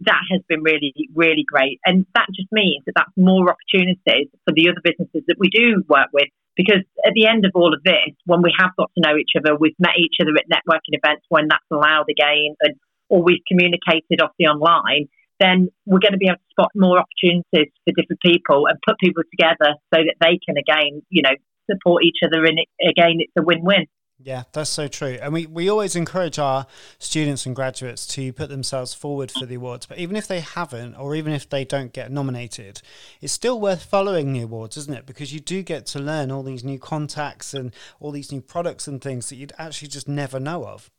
that 0.00 0.22
has 0.30 0.40
been 0.48 0.62
really, 0.62 0.94
really 1.14 1.44
great. 1.46 1.80
And 1.84 2.06
that 2.14 2.26
just 2.34 2.48
means 2.52 2.84
that 2.86 2.92
that's 2.94 3.12
more 3.16 3.50
opportunities 3.50 4.28
for 4.44 4.52
the 4.54 4.68
other 4.70 4.80
businesses 4.82 5.22
that 5.26 5.36
we 5.38 5.48
do 5.48 5.82
work 5.88 6.08
with. 6.12 6.28
Because 6.58 6.82
at 7.06 7.14
the 7.14 7.26
end 7.30 7.46
of 7.46 7.52
all 7.54 7.72
of 7.72 7.80
this, 7.84 8.10
when 8.26 8.42
we 8.42 8.52
have 8.58 8.74
got 8.76 8.90
to 8.98 9.00
know 9.00 9.16
each 9.16 9.38
other, 9.38 9.54
we've 9.54 9.78
met 9.78 9.94
each 9.96 10.18
other 10.20 10.34
at 10.34 10.50
networking 10.50 10.98
events 10.98 11.24
when 11.28 11.46
that's 11.46 11.70
allowed 11.70 12.10
again, 12.10 12.56
and 12.60 12.74
or 13.08 13.22
we've 13.22 13.46
communicated 13.46 14.20
off 14.20 14.32
the 14.38 14.46
online, 14.46 15.08
then 15.38 15.70
we're 15.86 16.02
going 16.02 16.12
to 16.12 16.18
be 16.18 16.26
able 16.26 16.42
to 16.42 16.50
spot 16.50 16.72
more 16.74 16.98
opportunities 16.98 17.72
for 17.86 17.94
different 17.94 18.20
people 18.20 18.66
and 18.66 18.76
put 18.84 18.98
people 18.98 19.22
together 19.30 19.78
so 19.94 20.02
that 20.02 20.16
they 20.20 20.38
can 20.44 20.58
again, 20.58 21.00
you 21.08 21.22
know, 21.22 21.36
support 21.70 22.02
each 22.02 22.18
other. 22.26 22.44
And 22.44 22.58
it, 22.58 22.68
again, 22.82 23.22
it's 23.22 23.32
a 23.38 23.42
win-win. 23.42 23.86
Yeah, 24.20 24.42
that's 24.52 24.70
so 24.70 24.88
true. 24.88 25.16
And 25.22 25.32
we, 25.32 25.46
we 25.46 25.68
always 25.68 25.94
encourage 25.94 26.40
our 26.40 26.66
students 26.98 27.46
and 27.46 27.54
graduates 27.54 28.04
to 28.08 28.32
put 28.32 28.48
themselves 28.48 28.92
forward 28.92 29.30
for 29.30 29.46
the 29.46 29.54
awards. 29.54 29.86
But 29.86 29.98
even 29.98 30.16
if 30.16 30.26
they 30.26 30.40
haven't, 30.40 30.96
or 30.96 31.14
even 31.14 31.32
if 31.32 31.48
they 31.48 31.64
don't 31.64 31.92
get 31.92 32.10
nominated, 32.10 32.82
it's 33.20 33.32
still 33.32 33.60
worth 33.60 33.84
following 33.84 34.32
the 34.32 34.42
awards, 34.42 34.76
isn't 34.76 34.92
it? 34.92 35.06
Because 35.06 35.32
you 35.32 35.38
do 35.38 35.62
get 35.62 35.86
to 35.86 36.00
learn 36.00 36.32
all 36.32 36.42
these 36.42 36.64
new 36.64 36.80
contacts 36.80 37.54
and 37.54 37.72
all 38.00 38.10
these 38.10 38.32
new 38.32 38.40
products 38.40 38.88
and 38.88 39.00
things 39.00 39.28
that 39.28 39.36
you'd 39.36 39.52
actually 39.56 39.88
just 39.88 40.08
never 40.08 40.40
know 40.40 40.66
of. 40.66 40.90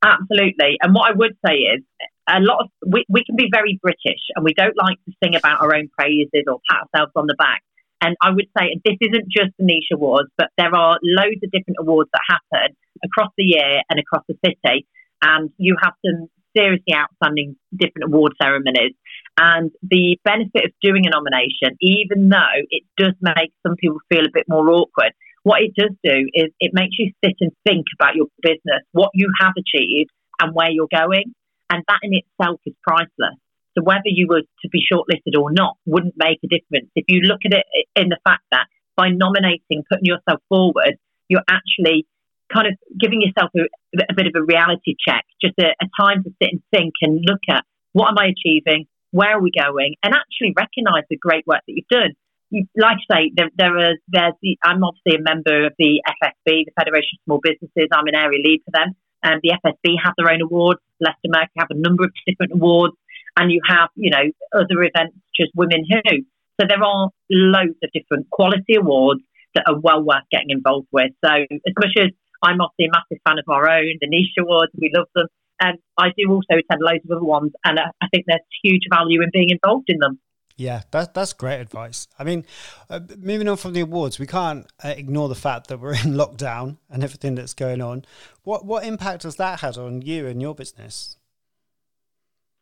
Absolutely. 0.00 0.76
And 0.80 0.94
what 0.94 1.10
I 1.10 1.14
would 1.16 1.36
say 1.44 1.54
is, 1.54 1.82
a 2.28 2.40
lot 2.40 2.60
of 2.60 2.68
we, 2.86 3.04
we 3.08 3.24
can 3.24 3.36
be 3.36 3.48
very 3.50 3.78
British 3.82 4.20
and 4.36 4.44
we 4.44 4.52
don't 4.54 4.76
like 4.76 4.98
to 5.06 5.12
sing 5.24 5.34
about 5.34 5.62
our 5.62 5.74
own 5.74 5.88
praises 5.88 6.44
or 6.46 6.60
pat 6.70 6.86
ourselves 6.94 7.12
on 7.16 7.26
the 7.26 7.34
back. 7.34 7.62
And 8.00 8.16
I 8.22 8.30
would 8.30 8.46
say 8.56 8.78
this 8.84 8.96
isn't 9.00 9.26
just 9.28 9.50
the 9.58 9.64
niche 9.64 9.90
awards, 9.92 10.30
but 10.36 10.48
there 10.56 10.74
are 10.74 10.98
loads 11.02 11.42
of 11.42 11.50
different 11.50 11.78
awards 11.80 12.10
that 12.12 12.22
happen 12.28 12.76
across 13.04 13.32
the 13.36 13.44
year 13.44 13.82
and 13.90 13.98
across 13.98 14.24
the 14.28 14.36
city. 14.44 14.86
And 15.22 15.50
you 15.58 15.76
have 15.82 15.94
some 16.06 16.28
seriously 16.56 16.94
outstanding 16.94 17.56
different 17.76 18.12
award 18.12 18.32
ceremonies. 18.40 18.94
And 19.38 19.70
the 19.82 20.18
benefit 20.24 20.64
of 20.66 20.72
doing 20.82 21.04
a 21.06 21.10
nomination, 21.10 21.76
even 21.80 22.28
though 22.28 22.58
it 22.70 22.84
does 22.96 23.14
make 23.20 23.52
some 23.66 23.76
people 23.76 23.98
feel 24.08 24.24
a 24.24 24.32
bit 24.32 24.46
more 24.48 24.68
awkward, 24.70 25.12
what 25.42 25.62
it 25.62 25.72
does 25.76 25.94
do 26.02 26.28
is 26.34 26.50
it 26.60 26.72
makes 26.74 26.98
you 26.98 27.12
sit 27.24 27.34
and 27.40 27.52
think 27.66 27.86
about 27.98 28.14
your 28.14 28.26
business, 28.42 28.82
what 28.92 29.10
you 29.14 29.28
have 29.40 29.54
achieved, 29.56 30.10
and 30.40 30.54
where 30.54 30.70
you're 30.70 30.88
going. 30.92 31.34
And 31.70 31.82
that 31.86 32.00
in 32.02 32.12
itself 32.14 32.60
is 32.66 32.74
priceless. 32.82 33.38
So 33.76 33.84
whether 33.84 34.06
you 34.06 34.26
were 34.28 34.42
to 34.42 34.68
be 34.70 34.80
shortlisted 34.80 35.38
or 35.38 35.52
not 35.52 35.76
wouldn't 35.86 36.14
make 36.16 36.38
a 36.44 36.48
difference. 36.48 36.90
If 36.94 37.04
you 37.08 37.20
look 37.20 37.40
at 37.44 37.52
it 37.52 37.66
in 37.94 38.08
the 38.08 38.18
fact 38.24 38.42
that 38.50 38.66
by 38.96 39.10
nominating, 39.10 39.84
putting 39.88 40.06
yourself 40.06 40.40
forward, 40.48 40.98
you're 41.28 41.46
actually 41.48 42.06
kind 42.52 42.66
of 42.66 42.74
giving 42.98 43.20
yourself 43.20 43.50
a, 43.54 43.68
a 44.10 44.14
bit 44.14 44.26
of 44.26 44.34
a 44.34 44.42
reality 44.42 44.96
check, 44.98 45.24
just 45.40 45.54
a, 45.60 45.68
a, 45.80 45.86
time 46.00 46.24
to 46.24 46.30
sit 46.42 46.50
and 46.52 46.62
think 46.72 46.94
and 47.02 47.20
look 47.22 47.40
at 47.48 47.64
what 47.92 48.08
am 48.08 48.18
I 48.18 48.32
achieving, 48.32 48.86
where 49.10 49.36
are 49.36 49.42
we 49.42 49.52
going, 49.52 49.94
and 50.02 50.14
actually 50.14 50.54
recognise 50.56 51.04
the 51.08 51.16
great 51.16 51.46
work 51.46 51.60
that 51.66 51.72
you've 51.72 51.88
done. 51.88 52.12
You, 52.50 52.66
like 52.76 52.96
I 53.10 53.14
say, 53.14 53.32
there, 53.36 53.50
there 53.56 53.76
are, 53.76 53.94
there's 54.08 54.34
the, 54.42 54.56
I'm 54.64 54.82
obviously 54.82 55.20
a 55.20 55.22
member 55.22 55.66
of 55.66 55.74
the 55.78 56.00
FSB, 56.08 56.64
the 56.64 56.72
Federation 56.78 57.20
of 57.20 57.24
Small 57.24 57.40
Businesses. 57.42 57.88
I'm 57.92 58.08
an 58.08 58.14
area 58.14 58.40
lead 58.42 58.62
for 58.64 58.72
them. 58.72 58.96
And 59.22 59.40
the 59.42 59.52
FSB 59.52 59.96
have 60.02 60.14
their 60.16 60.32
own 60.32 60.40
awards. 60.40 60.80
Leicester 61.00 61.28
Mercury 61.28 61.58
have 61.58 61.70
a 61.70 61.76
number 61.76 62.04
of 62.04 62.12
different 62.26 62.52
awards 62.52 62.94
and 63.38 63.52
you 63.52 63.60
have, 63.66 63.88
you 63.94 64.10
know, 64.10 64.24
other 64.52 64.82
events 64.82 65.14
such 65.14 65.46
as 65.46 65.48
Women 65.54 65.86
Who. 65.88 66.24
So 66.60 66.66
there 66.68 66.82
are 66.82 67.10
loads 67.30 67.78
of 67.82 67.90
different 67.92 68.28
quality 68.30 68.74
awards 68.76 69.20
that 69.54 69.64
are 69.68 69.78
well 69.78 70.02
worth 70.02 70.26
getting 70.30 70.50
involved 70.50 70.88
with. 70.92 71.12
So 71.24 71.30
as 71.30 71.74
much 71.78 71.94
as 72.00 72.10
I'm 72.42 72.60
obviously 72.60 72.86
a 72.86 72.90
massive 72.92 73.22
fan 73.26 73.38
of 73.38 73.44
our 73.48 73.70
own, 73.70 73.94
the 74.00 74.08
niche 74.08 74.34
awards, 74.38 74.72
we 74.76 74.90
love 74.94 75.06
them. 75.14 75.28
And 75.60 75.78
I 75.96 76.08
do 76.16 76.30
also 76.30 76.58
attend 76.58 76.80
loads 76.80 77.04
of 77.04 77.16
other 77.16 77.24
ones, 77.24 77.52
and 77.64 77.80
I 77.80 78.06
think 78.12 78.26
there's 78.28 78.40
huge 78.62 78.82
value 78.90 79.22
in 79.22 79.30
being 79.32 79.50
involved 79.50 79.86
in 79.88 79.98
them. 79.98 80.20
Yeah, 80.56 80.82
that, 80.90 81.14
that's 81.14 81.32
great 81.32 81.60
advice. 81.60 82.06
I 82.18 82.24
mean, 82.24 82.44
uh, 82.90 83.00
moving 83.16 83.48
on 83.48 83.56
from 83.56 83.72
the 83.72 83.80
awards, 83.80 84.18
we 84.18 84.26
can't 84.26 84.66
uh, 84.84 84.94
ignore 84.96 85.28
the 85.28 85.36
fact 85.36 85.68
that 85.68 85.78
we're 85.78 85.94
in 85.94 86.14
lockdown 86.14 86.78
and 86.90 87.02
everything 87.02 87.34
that's 87.34 87.54
going 87.54 87.80
on. 87.80 88.04
What 88.42 88.64
what 88.64 88.84
impact 88.84 89.22
has 89.22 89.36
that 89.36 89.60
had 89.60 89.76
on 89.76 90.02
you 90.02 90.26
and 90.26 90.42
your 90.42 90.54
business? 90.54 91.16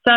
So 0.06 0.14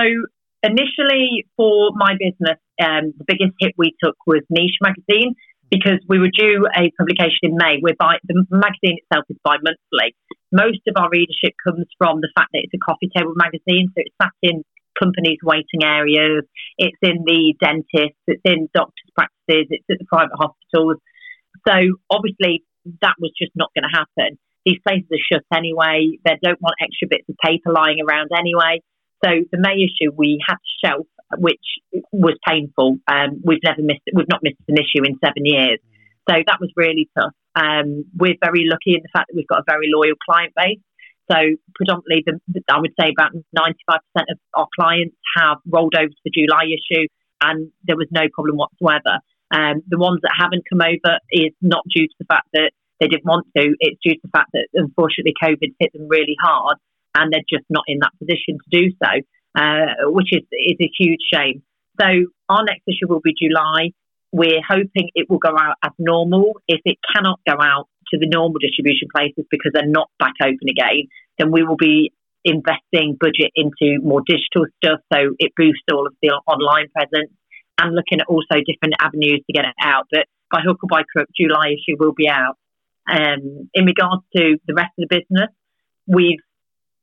initially 0.63 1.45
for 1.55 1.91
my 1.95 2.13
business, 2.19 2.59
um, 2.81 3.13
the 3.17 3.25
biggest 3.27 3.53
hit 3.59 3.73
we 3.77 3.95
took 4.03 4.15
was 4.27 4.41
Niche 4.49 4.77
magazine 4.81 5.35
because 5.69 5.99
we 6.07 6.19
were 6.19 6.33
due 6.33 6.65
a 6.75 6.91
publication 6.97 7.53
in 7.53 7.55
May. 7.55 7.77
We're 7.81 7.99
by, 7.99 8.17
the 8.25 8.45
magazine 8.49 8.97
itself 8.97 9.25
is 9.29 9.37
bi-monthly. 9.43 10.15
Most 10.51 10.81
of 10.87 10.97
our 10.97 11.09
readership 11.09 11.53
comes 11.63 11.85
from 11.97 12.21
the 12.21 12.31
fact 12.35 12.49
that 12.53 12.61
it's 12.65 12.73
a 12.73 12.81
coffee 12.81 13.09
table 13.15 13.33
magazine, 13.35 13.93
so 13.93 14.01
it's 14.01 14.15
sat 14.21 14.33
in 14.41 14.63
companies' 14.97 15.39
waiting 15.43 15.85
areas, 15.85 16.43
it's 16.77 16.97
in 17.01 17.23
the 17.25 17.53
dentists, 17.61 18.19
it's 18.27 18.41
in 18.43 18.67
doctors' 18.73 19.13
practices, 19.15 19.69
it's 19.69 19.85
at 19.89 19.99
the 19.99 20.05
private 20.09 20.35
hospitals. 20.35 20.97
So 21.67 21.75
obviously 22.09 22.65
that 23.01 23.15
was 23.19 23.31
just 23.37 23.51
not 23.55 23.69
going 23.75 23.87
to 23.87 23.95
happen. 23.95 24.37
These 24.65 24.79
places 24.85 25.07
are 25.11 25.25
shut 25.31 25.45
anyway. 25.55 26.17
They 26.25 26.37
don't 26.43 26.61
want 26.61 26.75
extra 26.81 27.07
bits 27.07 27.29
of 27.29 27.35
paper 27.43 27.71
lying 27.71 27.99
around 28.03 28.29
anyway. 28.35 28.81
So 29.23 29.31
the 29.51 29.59
May 29.59 29.83
issue 29.83 30.11
we 30.15 30.39
had 30.47 30.55
to 30.55 30.87
shelf, 30.87 31.07
which 31.37 31.65
was 32.11 32.35
painful. 32.47 32.97
Um, 33.07 33.41
we've 33.43 33.63
never 33.63 33.81
missed, 33.81 34.01
we've 34.13 34.29
not 34.29 34.41
missed 34.43 34.61
an 34.67 34.77
issue 34.77 35.03
in 35.05 35.19
seven 35.23 35.45
years. 35.45 35.79
So 36.29 36.35
that 36.45 36.59
was 36.59 36.71
really 36.75 37.09
tough. 37.17 37.33
Um, 37.55 38.05
we're 38.15 38.37
very 38.41 38.65
lucky 38.69 38.95
in 38.95 39.01
the 39.01 39.09
fact 39.11 39.27
that 39.29 39.35
we've 39.35 39.47
got 39.47 39.59
a 39.59 39.67
very 39.67 39.89
loyal 39.93 40.15
client 40.23 40.53
base. 40.55 40.79
So 41.29 41.37
predominantly, 41.75 42.23
the, 42.25 42.61
I 42.69 42.79
would 42.79 42.93
say 42.99 43.13
about 43.13 43.33
95% 43.33 43.99
of 44.17 44.37
our 44.55 44.67
clients 44.79 45.15
have 45.37 45.57
rolled 45.67 45.93
over 45.95 46.09
to 46.09 46.23
the 46.25 46.31
July 46.31 46.65
issue, 46.65 47.05
and 47.41 47.71
there 47.85 47.97
was 47.97 48.07
no 48.11 48.25
problem 48.33 48.57
whatsoever. 48.57 49.21
Um, 49.51 49.81
the 49.87 49.97
ones 49.97 50.19
that 50.21 50.33
haven't 50.37 50.63
come 50.69 50.81
over 50.81 51.19
is 51.31 51.53
not 51.61 51.83
due 51.93 52.07
to 52.07 52.15
the 52.19 52.25
fact 52.25 52.47
that 52.53 52.71
they 52.99 53.07
didn't 53.07 53.25
want 53.25 53.47
to. 53.57 53.75
It's 53.79 53.99
due 54.03 54.13
to 54.13 54.21
the 54.23 54.33
fact 54.33 54.49
that 54.53 54.67
unfortunately 54.73 55.33
COVID 55.41 55.73
hit 55.79 55.93
them 55.93 56.07
really 56.07 56.35
hard, 56.41 56.77
and 57.15 57.31
they're 57.31 57.49
just 57.49 57.65
not 57.69 57.83
in 57.87 57.99
that 57.99 58.11
position 58.19 58.57
to 58.59 58.67
do 58.71 58.91
so, 59.01 59.11
uh, 59.55 60.09
which 60.11 60.29
is, 60.31 60.43
is 60.51 60.77
a 60.81 60.89
huge 60.97 61.19
shame. 61.33 61.63
So 61.99 62.07
our 62.47 62.63
next 62.63 62.83
issue 62.87 63.07
will 63.07 63.21
be 63.23 63.33
July. 63.39 63.91
we're 64.31 64.61
hoping 64.67 65.09
it 65.15 65.29
will 65.29 65.39
go 65.39 65.49
out 65.57 65.75
as 65.83 65.91
normal. 65.97 66.53
If 66.67 66.81
it 66.85 66.97
cannot 67.13 67.39
go 67.47 67.55
out 67.61 67.87
to 68.11 68.19
the 68.19 68.27
normal 68.27 68.59
distribution 68.59 69.07
places 69.13 69.45
because 69.49 69.71
they're 69.73 69.87
not 69.87 70.09
back 70.19 70.33
open 70.41 70.69
again, 70.69 71.07
then 71.37 71.51
we 71.51 71.63
will 71.63 71.77
be 71.77 72.11
investing 72.45 73.17
budget 73.19 73.51
into 73.55 73.99
more 74.01 74.21
digital 74.25 74.65
stuff. 74.83 74.99
So 75.13 75.35
it 75.39 75.51
boosts 75.57 75.83
all 75.91 76.07
of 76.07 76.13
the 76.21 76.29
online 76.47 76.87
presence 76.93 77.31
and 77.79 77.95
looking 77.95 78.19
at 78.19 78.27
also 78.27 78.61
different 78.65 78.95
avenues 78.99 79.41
to 79.47 79.53
get 79.53 79.65
it 79.65 79.75
out. 79.81 80.05
But 80.11 80.25
by 80.51 80.61
hook 80.65 80.79
or 80.83 80.87
by 80.89 81.03
crook, 81.11 81.27
July 81.39 81.73
issue 81.73 81.97
will 81.99 82.13
be 82.13 82.29
out. 82.29 82.57
Um, 83.09 83.69
in 83.73 83.85
regards 83.85 84.23
to 84.35 84.57
the 84.67 84.73
rest 84.73 84.91
of 84.99 85.07
the 85.09 85.15
business, 85.17 85.49
we've 86.05 86.39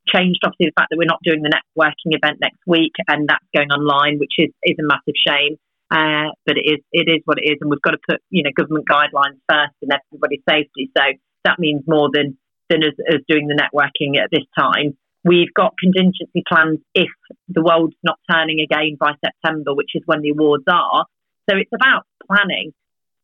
changed 0.09 0.41
obviously 0.45 0.71
the 0.71 0.77
fact 0.77 0.91
that 0.91 0.99
we're 0.99 1.11
not 1.11 1.23
doing 1.23 1.43
the 1.43 1.53
networking 1.53 2.15
event 2.17 2.39
next 2.41 2.61
week 2.67 2.93
and 3.09 3.29
that's 3.29 3.45
going 3.55 3.71
online, 3.71 4.19
which 4.19 4.35
is, 4.39 4.51
is 4.63 4.77
a 4.79 4.87
massive 4.87 5.17
shame. 5.17 5.57
Uh, 5.91 6.35
but 6.45 6.59
it 6.59 6.67
is 6.67 6.81
it 6.91 7.07
is 7.07 7.23
what 7.27 7.39
it 7.39 7.47
is, 7.47 7.59
and 7.61 7.71
we've 7.71 7.83
got 7.83 7.93
to 7.93 8.03
put 8.09 8.21
you 8.31 8.43
know 8.43 8.51
government 8.57 8.87
guidelines 8.91 9.39
first 9.49 9.75
and 9.83 9.93
everybody's 9.95 10.43
safety. 10.49 10.91
So 10.99 11.05
that 11.45 11.61
means 11.61 11.83
more 11.87 12.11
than 12.13 12.37
than 12.69 12.83
us, 12.83 12.95
us 13.09 13.23
doing 13.29 13.47
the 13.47 13.55
networking 13.55 14.19
at 14.19 14.29
this 14.33 14.43
time. 14.59 14.99
We've 15.23 15.53
got 15.55 15.75
contingency 15.79 16.43
plans 16.47 16.81
if 16.95 17.11
the 17.49 17.63
world's 17.63 17.97
not 18.03 18.19
turning 18.31 18.61
again 18.61 18.97
by 18.99 19.13
September, 19.25 19.75
which 19.75 19.91
is 19.95 20.03
when 20.07 20.23
the 20.23 20.31
awards 20.31 20.65
are. 20.69 21.07
So 21.49 21.57
it's 21.57 21.71
about 21.75 22.03
planning. 22.27 22.73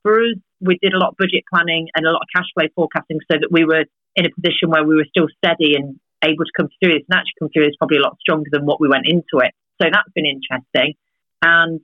For 0.03 0.21
us, 0.21 0.39
we 0.61 0.79
did 0.81 0.95
a 0.95 0.99
lot 0.99 1.11
of 1.11 1.17
budget 1.17 1.43
planning 1.53 1.89
and 1.95 2.07
a 2.07 2.11
lot 2.11 2.23
of 2.23 2.29
cash 2.35 2.47
flow 2.55 2.67
forecasting 2.75 3.19
so 3.31 3.39
that 3.41 3.51
we 3.51 3.65
were 3.65 3.85
in 4.15 4.27
a 4.27 4.31
position 4.31 4.71
where 4.71 4.85
we 4.85 4.95
were 4.95 5.07
still 5.09 5.27
steady 5.39 5.75
and 5.75 5.99
able 6.23 6.45
to 6.45 6.53
come 6.57 6.69
through 6.79 6.95
this. 6.95 7.05
And 7.09 7.19
actually 7.19 7.39
come 7.39 7.51
through 7.53 7.67
is 7.67 7.77
probably 7.79 7.99
a 7.99 8.03
lot 8.03 8.17
stronger 8.21 8.49
than 8.51 8.67
what 8.67 8.81
we 8.81 8.89
went 8.89 9.07
into 9.07 9.45
it. 9.45 9.55
So 9.81 9.89
that's 9.91 10.11
been 10.15 10.27
interesting. 10.27 10.95
And 11.43 11.81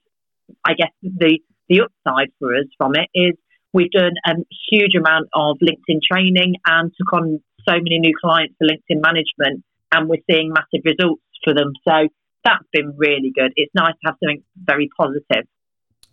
I 0.64 0.74
guess 0.74 0.92
the, 1.02 1.38
the 1.68 1.82
upside 1.82 2.30
for 2.38 2.54
us 2.54 2.66
from 2.76 2.94
it 2.94 3.08
is 3.14 3.34
we've 3.72 3.90
done 3.90 4.14
a 4.26 4.34
huge 4.70 4.94
amount 4.96 5.28
of 5.34 5.56
LinkedIn 5.62 6.00
training 6.10 6.54
and 6.66 6.92
took 6.96 7.12
on 7.12 7.42
so 7.68 7.74
many 7.74 7.98
new 7.98 8.14
clients 8.18 8.54
for 8.58 8.66
LinkedIn 8.66 9.02
management 9.02 9.64
and 9.92 10.08
we're 10.08 10.22
seeing 10.30 10.52
massive 10.52 10.84
results 10.84 11.22
for 11.44 11.54
them. 11.54 11.72
So 11.86 12.08
that's 12.44 12.64
been 12.72 12.94
really 12.96 13.32
good. 13.34 13.52
It's 13.56 13.72
nice 13.74 13.92
to 13.92 14.06
have 14.06 14.16
something 14.22 14.42
very 14.56 14.88
positive. 14.96 15.46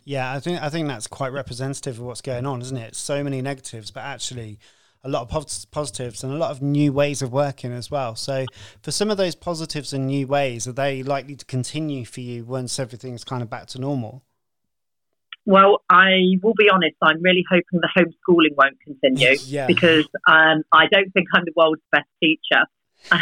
Yeah, 0.03 0.31
I 0.31 0.39
think 0.39 0.61
I 0.61 0.69
think 0.69 0.87
that's 0.87 1.07
quite 1.07 1.33
representative 1.33 1.99
of 1.99 2.05
what's 2.05 2.21
going 2.21 2.45
on, 2.45 2.61
isn't 2.61 2.77
it? 2.77 2.95
So 2.95 3.23
many 3.23 3.41
negatives, 3.41 3.89
but 3.89 4.01
actually 4.01 4.59
a 5.05 5.09
lot 5.09 5.21
of 5.21 5.71
positives 5.71 6.23
and 6.23 6.33
a 6.33 6.35
lot 6.35 6.51
of 6.51 6.61
new 6.61 6.91
ways 6.91 7.21
of 7.21 7.31
working 7.31 7.71
as 7.71 7.91
well. 7.91 8.15
So, 8.15 8.45
for 8.81 8.91
some 8.91 9.11
of 9.11 9.17
those 9.17 9.35
positives 9.35 9.93
and 9.93 10.07
new 10.07 10.25
ways, 10.25 10.67
are 10.67 10.73
they 10.73 11.03
likely 11.03 11.35
to 11.35 11.45
continue 11.45 12.05
for 12.05 12.21
you 12.21 12.43
once 12.43 12.79
everything's 12.79 13.23
kind 13.23 13.43
of 13.43 13.49
back 13.49 13.67
to 13.67 13.79
normal? 13.79 14.23
Well, 15.45 15.83
I 15.91 16.37
will 16.41 16.55
be 16.55 16.69
honest. 16.71 16.95
I'm 17.03 17.21
really 17.21 17.45
hoping 17.49 17.79
the 17.79 17.89
homeschooling 17.95 18.55
won't 18.57 18.79
continue 18.81 19.37
yeah. 19.45 19.67
because 19.67 20.07
um, 20.27 20.63
I 20.71 20.87
don't 20.91 21.11
think 21.13 21.27
I'm 21.33 21.45
the 21.45 21.53
world's 21.55 21.83
best 21.91 22.09
teacher. 22.21 22.65
uh, 23.11 23.15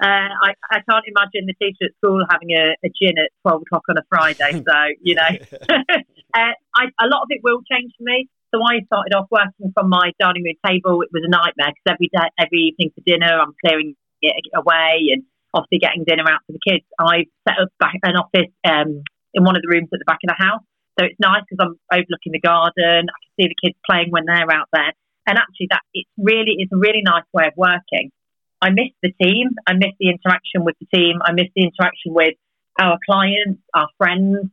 I, 0.00 0.54
I, 0.70 0.80
can't 0.88 1.04
imagine 1.08 1.46
the 1.46 1.54
teacher 1.60 1.86
at 1.86 1.96
school 1.96 2.24
having 2.30 2.50
a, 2.52 2.76
a, 2.84 2.88
gin 2.90 3.18
at 3.18 3.30
12 3.42 3.62
o'clock 3.62 3.82
on 3.88 3.98
a 3.98 4.02
Friday. 4.08 4.52
So, 4.64 4.72
you 5.02 5.16
know, 5.16 5.22
uh, 5.68 6.52
I, 6.76 6.84
a 7.00 7.06
lot 7.08 7.22
of 7.22 7.28
it 7.30 7.40
will 7.42 7.60
change 7.68 7.92
for 7.98 8.04
me. 8.04 8.28
So 8.54 8.62
I 8.62 8.86
started 8.86 9.18
off 9.18 9.26
working 9.34 9.74
from 9.74 9.90
my 9.90 10.14
dining 10.20 10.44
room 10.46 10.54
table. 10.62 11.02
It 11.02 11.10
was 11.10 11.26
a 11.26 11.30
nightmare 11.30 11.74
because 11.74 11.98
every 11.98 12.06
day, 12.06 12.30
every 12.38 12.70
evening 12.70 12.94
for 12.94 13.02
dinner, 13.02 13.34
I'm 13.34 13.50
clearing 13.58 13.96
it 14.22 14.46
away 14.54 15.10
and 15.10 15.24
obviously 15.52 15.82
getting 15.82 16.04
dinner 16.06 16.22
out 16.22 16.46
for 16.46 16.54
the 16.54 16.62
kids. 16.62 16.86
I 16.94 17.26
set 17.42 17.58
up 17.58 17.74
back 17.80 17.98
an 18.04 18.14
office 18.14 18.54
um, 18.62 19.02
in 19.34 19.42
one 19.42 19.56
of 19.56 19.62
the 19.62 19.74
rooms 19.74 19.90
at 19.90 19.98
the 19.98 20.06
back 20.06 20.22
of 20.22 20.30
the 20.30 20.38
house. 20.38 20.62
So 20.94 21.06
it's 21.06 21.18
nice 21.18 21.42
because 21.50 21.66
I'm 21.66 21.74
overlooking 21.90 22.30
the 22.30 22.38
garden. 22.38 23.10
I 23.10 23.18
can 23.26 23.32
see 23.34 23.50
the 23.50 23.58
kids 23.58 23.74
playing 23.90 24.14
when 24.14 24.22
they're 24.22 24.46
out 24.46 24.70
there. 24.72 24.94
And 25.26 25.34
actually, 25.34 25.74
that 25.74 25.82
it's 25.90 26.10
really 26.16 26.54
it's 26.62 26.70
a 26.70 26.78
really 26.78 27.02
nice 27.02 27.26
way 27.34 27.50
of 27.50 27.58
working. 27.58 28.14
I 28.62 28.70
miss 28.70 28.94
the 29.02 29.10
team. 29.18 29.50
I 29.66 29.74
miss 29.74 29.98
the 29.98 30.14
interaction 30.14 30.62
with 30.62 30.78
the 30.78 30.86
team. 30.94 31.18
I 31.26 31.32
miss 31.32 31.50
the 31.56 31.66
interaction 31.66 32.14
with 32.14 32.38
our 32.78 32.98
clients, 33.02 33.58
our 33.74 33.88
friends. 33.98 34.46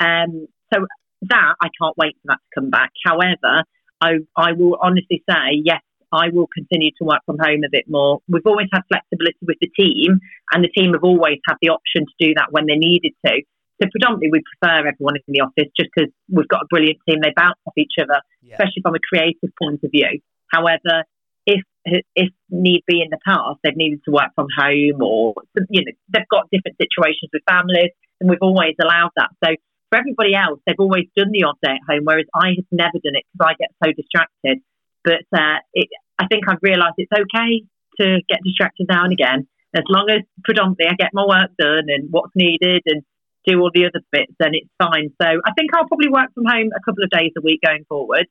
Um, 0.00 0.48
so 0.72 0.90
that 1.28 1.54
I 1.60 1.68
can't 1.80 1.96
wait 1.96 2.16
for 2.22 2.28
that 2.32 2.38
to 2.38 2.60
come 2.60 2.70
back. 2.70 2.90
However, 3.04 3.64
I 4.00 4.18
I 4.36 4.52
will 4.52 4.78
honestly 4.80 5.22
say 5.28 5.62
yes. 5.64 5.82
I 6.12 6.28
will 6.32 6.46
continue 6.46 6.92
to 6.98 7.04
work 7.04 7.22
from 7.26 7.38
home 7.38 7.66
a 7.66 7.70
bit 7.72 7.86
more. 7.88 8.20
We've 8.28 8.46
always 8.46 8.68
had 8.72 8.82
flexibility 8.86 9.42
with 9.42 9.58
the 9.60 9.70
team, 9.74 10.20
and 10.52 10.62
the 10.62 10.68
team 10.68 10.92
have 10.92 11.02
always 11.02 11.38
had 11.48 11.56
the 11.60 11.70
option 11.70 12.06
to 12.06 12.14
do 12.20 12.34
that 12.36 12.52
when 12.52 12.66
they 12.66 12.76
needed 12.76 13.12
to. 13.26 13.42
So 13.82 13.88
predominantly, 13.90 14.30
we 14.30 14.42
prefer 14.46 14.86
everyone 14.86 15.16
is 15.16 15.26
in 15.26 15.34
the 15.34 15.42
office 15.42 15.72
just 15.74 15.90
because 15.90 16.10
we've 16.30 16.46
got 16.46 16.62
a 16.62 16.70
brilliant 16.70 16.98
team. 17.08 17.18
They 17.20 17.34
bounce 17.34 17.58
off 17.66 17.74
each 17.76 17.98
other, 17.98 18.22
yeah. 18.42 18.54
especially 18.54 18.82
from 18.82 18.94
a 18.94 19.02
creative 19.02 19.50
point 19.60 19.82
of 19.82 19.90
view. 19.90 20.22
However, 20.52 21.02
if 21.46 21.62
if 21.84 22.30
need 22.48 22.82
be 22.86 23.02
in 23.02 23.10
the 23.10 23.18
past 23.26 23.58
they've 23.62 23.76
needed 23.76 24.00
to 24.04 24.10
work 24.10 24.32
from 24.34 24.46
home 24.56 25.02
or 25.02 25.34
you 25.68 25.84
know 25.84 25.92
they've 26.08 26.28
got 26.30 26.48
different 26.50 26.76
situations 26.80 27.28
with 27.32 27.42
families 27.48 27.90
and 28.20 28.30
we've 28.30 28.40
always 28.40 28.74
allowed 28.80 29.10
that 29.16 29.28
so 29.44 29.50
for 29.94 29.98
everybody 29.98 30.34
else 30.34 30.58
they've 30.66 30.78
always 30.78 31.06
done 31.16 31.30
the 31.30 31.44
odd 31.44 31.54
day 31.62 31.78
at 31.78 31.86
home 31.86 32.02
whereas 32.02 32.26
I 32.34 32.58
have 32.58 32.66
never 32.72 32.98
done 32.98 33.14
it 33.14 33.22
because 33.30 33.46
I 33.46 33.54
get 33.54 33.70
so 33.78 33.92
distracted 33.94 34.58
but 35.04 35.22
uh, 35.30 35.62
it, 35.72 35.88
I 36.18 36.26
think 36.26 36.48
I've 36.48 36.62
realised 36.62 36.98
it's 36.98 37.12
okay 37.12 37.62
to 38.00 38.18
get 38.28 38.42
distracted 38.42 38.86
now 38.88 39.04
and 39.04 39.12
again 39.12 39.46
as 39.74 39.84
long 39.88 40.10
as 40.10 40.22
predominantly 40.42 40.86
I 40.90 40.94
get 40.98 41.14
my 41.14 41.22
work 41.22 41.50
done 41.58 41.86
and 41.86 42.08
what's 42.10 42.34
needed 42.34 42.82
and 42.86 43.02
do 43.46 43.60
all 43.60 43.70
the 43.72 43.86
other 43.86 44.02
bits 44.10 44.32
then 44.40 44.50
it's 44.52 44.70
fine 44.82 45.14
so 45.20 45.28
I 45.28 45.52
think 45.56 45.70
I'll 45.74 45.86
probably 45.86 46.10
work 46.10 46.34
from 46.34 46.44
home 46.46 46.70
a 46.74 46.82
couple 46.82 47.04
of 47.04 47.10
days 47.10 47.30
a 47.38 47.42
week 47.42 47.60
going 47.64 47.84
forward 47.88 48.26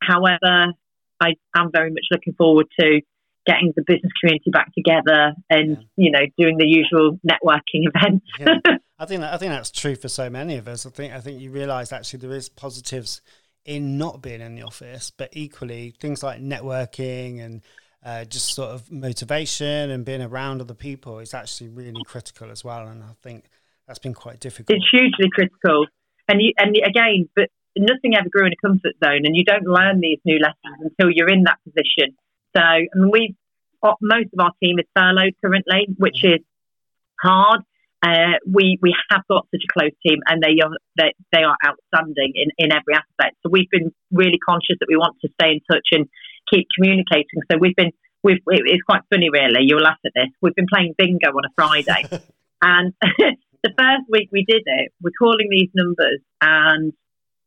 however 0.00 0.72
I 1.20 1.36
am 1.56 1.70
very 1.70 1.90
much 1.90 2.06
looking 2.10 2.34
forward 2.34 2.66
to 2.80 3.00
getting 3.46 3.72
the 3.76 3.82
business 3.86 4.12
community 4.20 4.50
back 4.50 4.72
together 4.74 5.34
and 5.50 5.76
yeah. 5.76 5.76
you 5.96 6.10
know 6.10 6.24
doing 6.38 6.56
the 6.56 6.66
usual 6.66 7.18
networking 7.28 7.84
events. 7.92 8.26
yeah. 8.38 8.78
I 9.04 9.06
think 9.06 9.20
that, 9.20 9.34
I 9.34 9.36
think 9.36 9.52
that's 9.52 9.70
true 9.70 9.96
for 9.96 10.08
so 10.08 10.30
many 10.30 10.56
of 10.56 10.66
us. 10.66 10.86
I 10.86 10.90
think 10.90 11.12
I 11.12 11.20
think 11.20 11.40
you 11.40 11.50
realise 11.50 11.92
actually 11.92 12.20
there 12.20 12.32
is 12.32 12.48
positives 12.48 13.20
in 13.66 13.98
not 13.98 14.22
being 14.22 14.40
in 14.40 14.54
the 14.54 14.62
office, 14.62 15.10
but 15.10 15.28
equally 15.32 15.94
things 16.00 16.22
like 16.22 16.40
networking 16.40 17.44
and 17.44 17.62
uh, 18.02 18.24
just 18.24 18.54
sort 18.54 18.70
of 18.70 18.90
motivation 18.90 19.90
and 19.90 20.04
being 20.04 20.22
around 20.22 20.62
other 20.62 20.74
people 20.74 21.18
is 21.18 21.34
actually 21.34 21.68
really 21.68 22.02
critical 22.06 22.50
as 22.50 22.64
well. 22.64 22.86
And 22.88 23.02
I 23.02 23.12
think 23.22 23.44
that's 23.86 23.98
been 23.98 24.14
quite 24.14 24.40
difficult. 24.40 24.78
It's 24.78 24.88
hugely 24.90 25.28
critical. 25.32 25.86
And 26.28 26.40
you, 26.40 26.52
and 26.56 26.74
again, 26.76 27.28
but 27.36 27.50
nothing 27.76 28.16
ever 28.16 28.28
grew 28.30 28.46
in 28.46 28.52
a 28.52 28.66
comfort 28.66 28.92
zone, 29.04 29.26
and 29.26 29.36
you 29.36 29.44
don't 29.44 29.66
learn 29.66 30.00
these 30.00 30.18
new 30.24 30.38
lessons 30.38 30.80
until 30.80 31.10
you're 31.10 31.28
in 31.28 31.44
that 31.44 31.58
position. 31.64 32.16
So, 32.56 32.62
I 32.62 32.86
mean, 32.94 33.10
we 33.10 33.36
most 34.00 34.28
of 34.32 34.40
our 34.40 34.52
team 34.62 34.78
is 34.78 34.86
furloughed 34.96 35.34
currently, 35.42 35.88
which 35.98 36.24
is 36.24 36.40
hard. 37.20 37.60
Uh, 38.04 38.36
we 38.44 38.78
we 38.82 38.94
have 39.10 39.22
got 39.30 39.46
such 39.50 39.62
a 39.64 39.72
close 39.72 39.96
team, 40.06 40.18
and 40.28 40.42
they 40.42 40.60
are 40.62 40.70
they, 40.98 41.14
they 41.32 41.42
are 41.42 41.56
outstanding 41.64 42.32
in, 42.34 42.50
in 42.58 42.70
every 42.70 42.92
aspect. 42.92 43.36
So 43.42 43.48
we've 43.50 43.70
been 43.70 43.94
really 44.12 44.38
conscious 44.46 44.76
that 44.80 44.88
we 44.88 44.96
want 44.96 45.16
to 45.22 45.28
stay 45.40 45.52
in 45.52 45.60
touch 45.70 45.88
and 45.92 46.06
keep 46.52 46.68
communicating. 46.76 47.40
So 47.50 47.56
we've 47.58 47.76
been 47.76 47.92
we've 48.22 48.44
it's 48.46 48.82
quite 48.82 49.02
funny 49.08 49.30
really. 49.32 49.64
You'll 49.64 49.80
laugh 49.80 49.96
at 50.04 50.12
this. 50.14 50.28
We've 50.42 50.54
been 50.54 50.68
playing 50.70 50.94
bingo 50.98 51.30
on 51.30 51.48
a 51.48 51.52
Friday, 51.56 52.04
and 52.62 52.92
the 53.00 53.72
first 53.78 54.04
week 54.10 54.28
we 54.30 54.44
did 54.44 54.62
it, 54.66 54.92
we're 55.00 55.16
calling 55.18 55.48
these 55.50 55.70
numbers, 55.74 56.20
and 56.42 56.92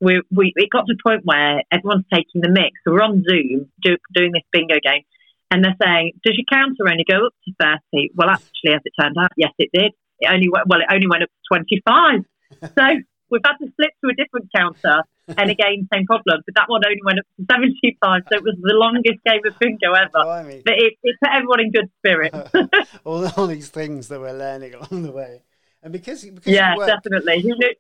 we, 0.02 0.22
we 0.32 0.54
it 0.56 0.70
got 0.72 0.88
to 0.88 0.96
a 0.98 1.08
point 1.08 1.22
where 1.24 1.62
everyone's 1.72 2.10
taking 2.12 2.42
the 2.42 2.50
mix. 2.50 2.82
So 2.84 2.94
we're 2.94 3.04
on 3.04 3.24
Zoom 3.30 3.70
do, 3.84 3.98
doing 4.16 4.32
this 4.34 4.48
bingo 4.52 4.82
game, 4.82 5.04
and 5.52 5.64
they're 5.64 5.78
saying, 5.80 6.14
"Does 6.26 6.34
your 6.34 6.50
counter 6.52 6.90
only 6.90 7.06
go 7.08 7.28
up 7.28 7.34
to 7.46 7.54
30? 7.94 8.10
Well, 8.16 8.32
actually, 8.32 8.74
as 8.74 8.82
it 8.86 8.94
turned 9.00 9.18
out, 9.22 9.32
yes, 9.38 9.54
it 9.60 9.70
did. 9.72 9.94
It 10.20 10.32
only 10.32 10.50
went, 10.50 10.68
well, 10.68 10.82
it 10.82 10.88
only 10.92 11.08
went 11.08 11.24
up 11.24 11.30
to 11.30 11.58
25. 11.58 12.26
so 12.78 13.02
we've 13.30 13.42
had 13.46 13.58
to 13.58 13.72
flip 13.76 13.92
to 14.04 14.12
a 14.12 14.16
different 14.16 14.50
counter, 14.56 15.04
and 15.28 15.50
again, 15.50 15.88
same 15.94 16.06
problem. 16.06 16.42
But 16.46 16.56
that 16.56 16.70
one 16.70 16.82
only 16.86 17.02
went 17.04 17.20
up 17.20 17.26
to 17.40 17.46
75. 17.52 18.24
So 18.30 18.36
it 18.38 18.44
was 18.44 18.56
the 18.62 18.74
longest 18.74 19.24
game 19.26 19.42
of 19.46 19.60
bingo 19.60 19.94
ever. 19.94 20.10
Oh, 20.16 20.62
but 20.66 20.74
it, 20.78 20.94
it 21.04 21.16
put 21.22 21.32
everyone 21.34 21.60
in 21.60 21.72
good 21.72 21.90
spirits. 22.00 22.52
all, 23.04 23.28
all 23.36 23.48
these 23.48 23.70
things 23.70 24.08
that 24.08 24.20
we're 24.20 24.38
learning 24.38 24.76
along 24.76 25.04
the 25.04 25.12
way. 25.12 25.44
And 25.84 25.94
because, 25.94 26.24
because 26.24 26.52
yeah, 26.52 26.76
work, 26.76 26.88
definitely. 26.88 27.42
Who 27.42 27.50
knew, 27.50 27.74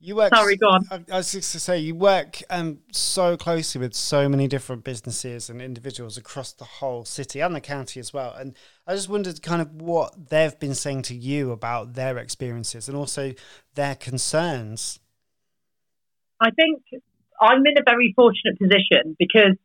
you 0.00 0.16
work. 0.16 0.34
Sorry, 0.34 0.56
go 0.56 0.66
on. 0.68 0.84
I, 0.90 1.04
I 1.12 1.16
was 1.18 1.32
just 1.32 1.52
to 1.52 1.60
say 1.60 1.78
you 1.78 1.94
work 1.94 2.42
um, 2.48 2.78
so 2.90 3.36
closely 3.36 3.80
with 3.80 3.94
so 3.94 4.28
many 4.28 4.48
different 4.48 4.82
businesses 4.82 5.50
and 5.50 5.60
individuals 5.60 6.16
across 6.16 6.52
the 6.52 6.64
whole 6.64 7.04
city 7.04 7.40
and 7.40 7.54
the 7.54 7.60
county 7.60 8.00
as 8.00 8.12
well. 8.12 8.32
And 8.32 8.56
I 8.86 8.94
just 8.94 9.10
wondered 9.10 9.42
kind 9.42 9.60
of 9.60 9.74
what 9.74 10.30
they've 10.30 10.58
been 10.58 10.74
saying 10.74 11.02
to 11.02 11.14
you 11.14 11.52
about 11.52 11.94
their 11.94 12.16
experiences 12.16 12.88
and 12.88 12.96
also 12.96 13.34
their 13.74 13.94
concerns. 13.94 15.00
I 16.40 16.50
think 16.50 16.82
I'm 17.38 17.58
in 17.66 17.74
a 17.78 17.82
very 17.84 18.14
fortunate 18.16 18.58
position 18.58 19.16
because, 19.18 19.56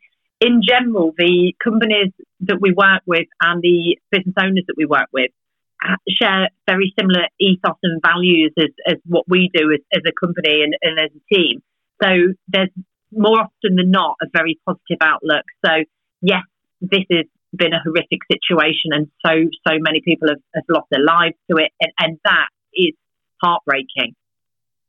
in 0.41 0.61
general, 0.61 1.13
the 1.17 1.53
companies 1.63 2.11
that 2.41 2.59
we 2.59 2.73
work 2.73 3.01
with 3.05 3.27
and 3.41 3.61
the 3.61 3.97
business 4.11 4.35
owners 4.37 4.65
that 4.67 4.75
we 4.77 4.85
work 4.85 5.07
with 5.13 5.31
share 6.09 6.49
very 6.67 6.93
similar 6.99 7.27
ethos 7.39 7.77
and 7.83 8.01
values 8.01 8.53
as, 8.57 8.69
as 8.87 8.95
what 9.05 9.25
we 9.27 9.49
do 9.53 9.71
as, 9.71 9.79
as 9.93 10.01
a 10.07 10.13
company 10.19 10.63
and, 10.63 10.75
and 10.81 10.99
as 10.99 11.11
a 11.15 11.33
team. 11.33 11.61
So 12.01 12.09
there's 12.47 12.69
more 13.11 13.39
often 13.39 13.75
than 13.75 13.91
not 13.91 14.15
a 14.21 14.27
very 14.33 14.59
positive 14.65 14.97
outlook. 15.01 15.45
So 15.65 15.71
yes, 16.21 16.43
this 16.81 17.05
has 17.11 17.25
been 17.55 17.73
a 17.73 17.81
horrific 17.83 18.19
situation, 18.31 18.91
and 18.91 19.07
so 19.25 19.31
so 19.67 19.77
many 19.79 20.01
people 20.03 20.27
have, 20.29 20.43
have 20.53 20.65
lost 20.69 20.87
their 20.91 21.03
lives 21.03 21.35
to 21.49 21.57
it, 21.57 21.71
and, 21.79 21.91
and 21.99 22.19
that 22.25 22.49
is 22.73 22.93
heartbreaking. 23.41 24.15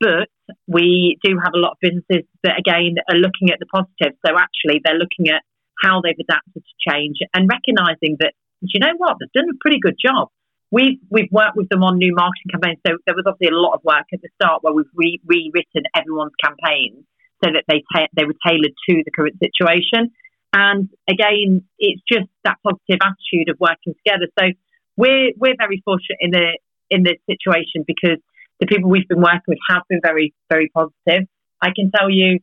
But 0.00 0.28
we 0.66 1.18
do 1.22 1.38
have 1.42 1.54
a 1.54 1.59
lot 1.59 1.72
of 1.72 1.78
businesses 1.80 2.26
that 2.42 2.59
again 2.59 2.96
are 3.09 3.16
looking 3.16 3.50
at 3.50 3.59
the 3.59 3.66
positive. 3.66 4.18
So 4.26 4.35
actually, 4.37 4.80
they're 4.85 4.98
looking 4.98 5.32
at 5.32 5.42
how 5.82 6.00
they've 6.00 6.18
adapted 6.18 6.62
to 6.64 6.90
change 6.90 7.16
and 7.35 7.48
recognizing 7.48 8.16
that 8.20 8.32
you 8.62 8.80
know 8.80 8.94
what 8.96 9.16
they've 9.20 9.32
done 9.32 9.50
a 9.50 9.59
pretty 9.61 9.78
good 9.80 9.96
job. 10.02 10.28
We've 10.77 11.01
we've 11.09 11.33
worked 11.33 11.57
with 11.57 11.71
them 11.71 11.83
on 11.83 11.97
new 11.97 12.12
marketing 12.15 12.53
campaigns. 12.53 12.81
So 12.87 13.01
there 13.07 13.17
was 13.17 13.25
obviously 13.27 13.57
a 13.57 13.59
lot 13.59 13.73
of 13.73 13.81
work 13.83 14.05
at 14.12 14.21
the 14.21 14.29
start 14.37 14.62
where 14.62 14.75
we've 14.77 14.93
re- 14.95 15.21
rewritten 15.25 15.89
everyone's 15.97 16.37
campaigns 16.37 17.01
so 17.43 17.49
that 17.55 17.65
they 17.67 17.81
ta- 17.93 18.12
they 18.12 18.25
were 18.29 18.37
tailored 18.45 18.77
to 18.89 18.93
the 19.01 19.12
current 19.17 19.37
situation. 19.41 20.12
And 20.53 20.93
again, 21.09 21.65
it's 21.79 22.03
just 22.05 22.29
that 22.45 22.61
positive 22.62 23.01
attitude 23.01 23.49
of 23.49 23.57
working 23.59 23.97
together. 24.05 24.29
So 24.39 24.53
we're 25.01 25.33
we're 25.41 25.57
very 25.57 25.81
fortunate 25.81 26.21
in 26.21 26.31
the 26.37 26.59
in 26.91 27.05
this 27.09 27.21
situation 27.25 27.89
because 27.89 28.21
the 28.61 28.67
people 28.67 28.91
we've 28.91 29.09
been 29.09 29.25
working 29.25 29.49
with 29.57 29.65
have 29.73 29.83
been 29.89 30.05
very 30.05 30.35
very 30.53 30.69
positive. 30.77 31.25
I 31.62 31.73
can 31.75 31.89
tell 31.89 32.11
you 32.11 32.41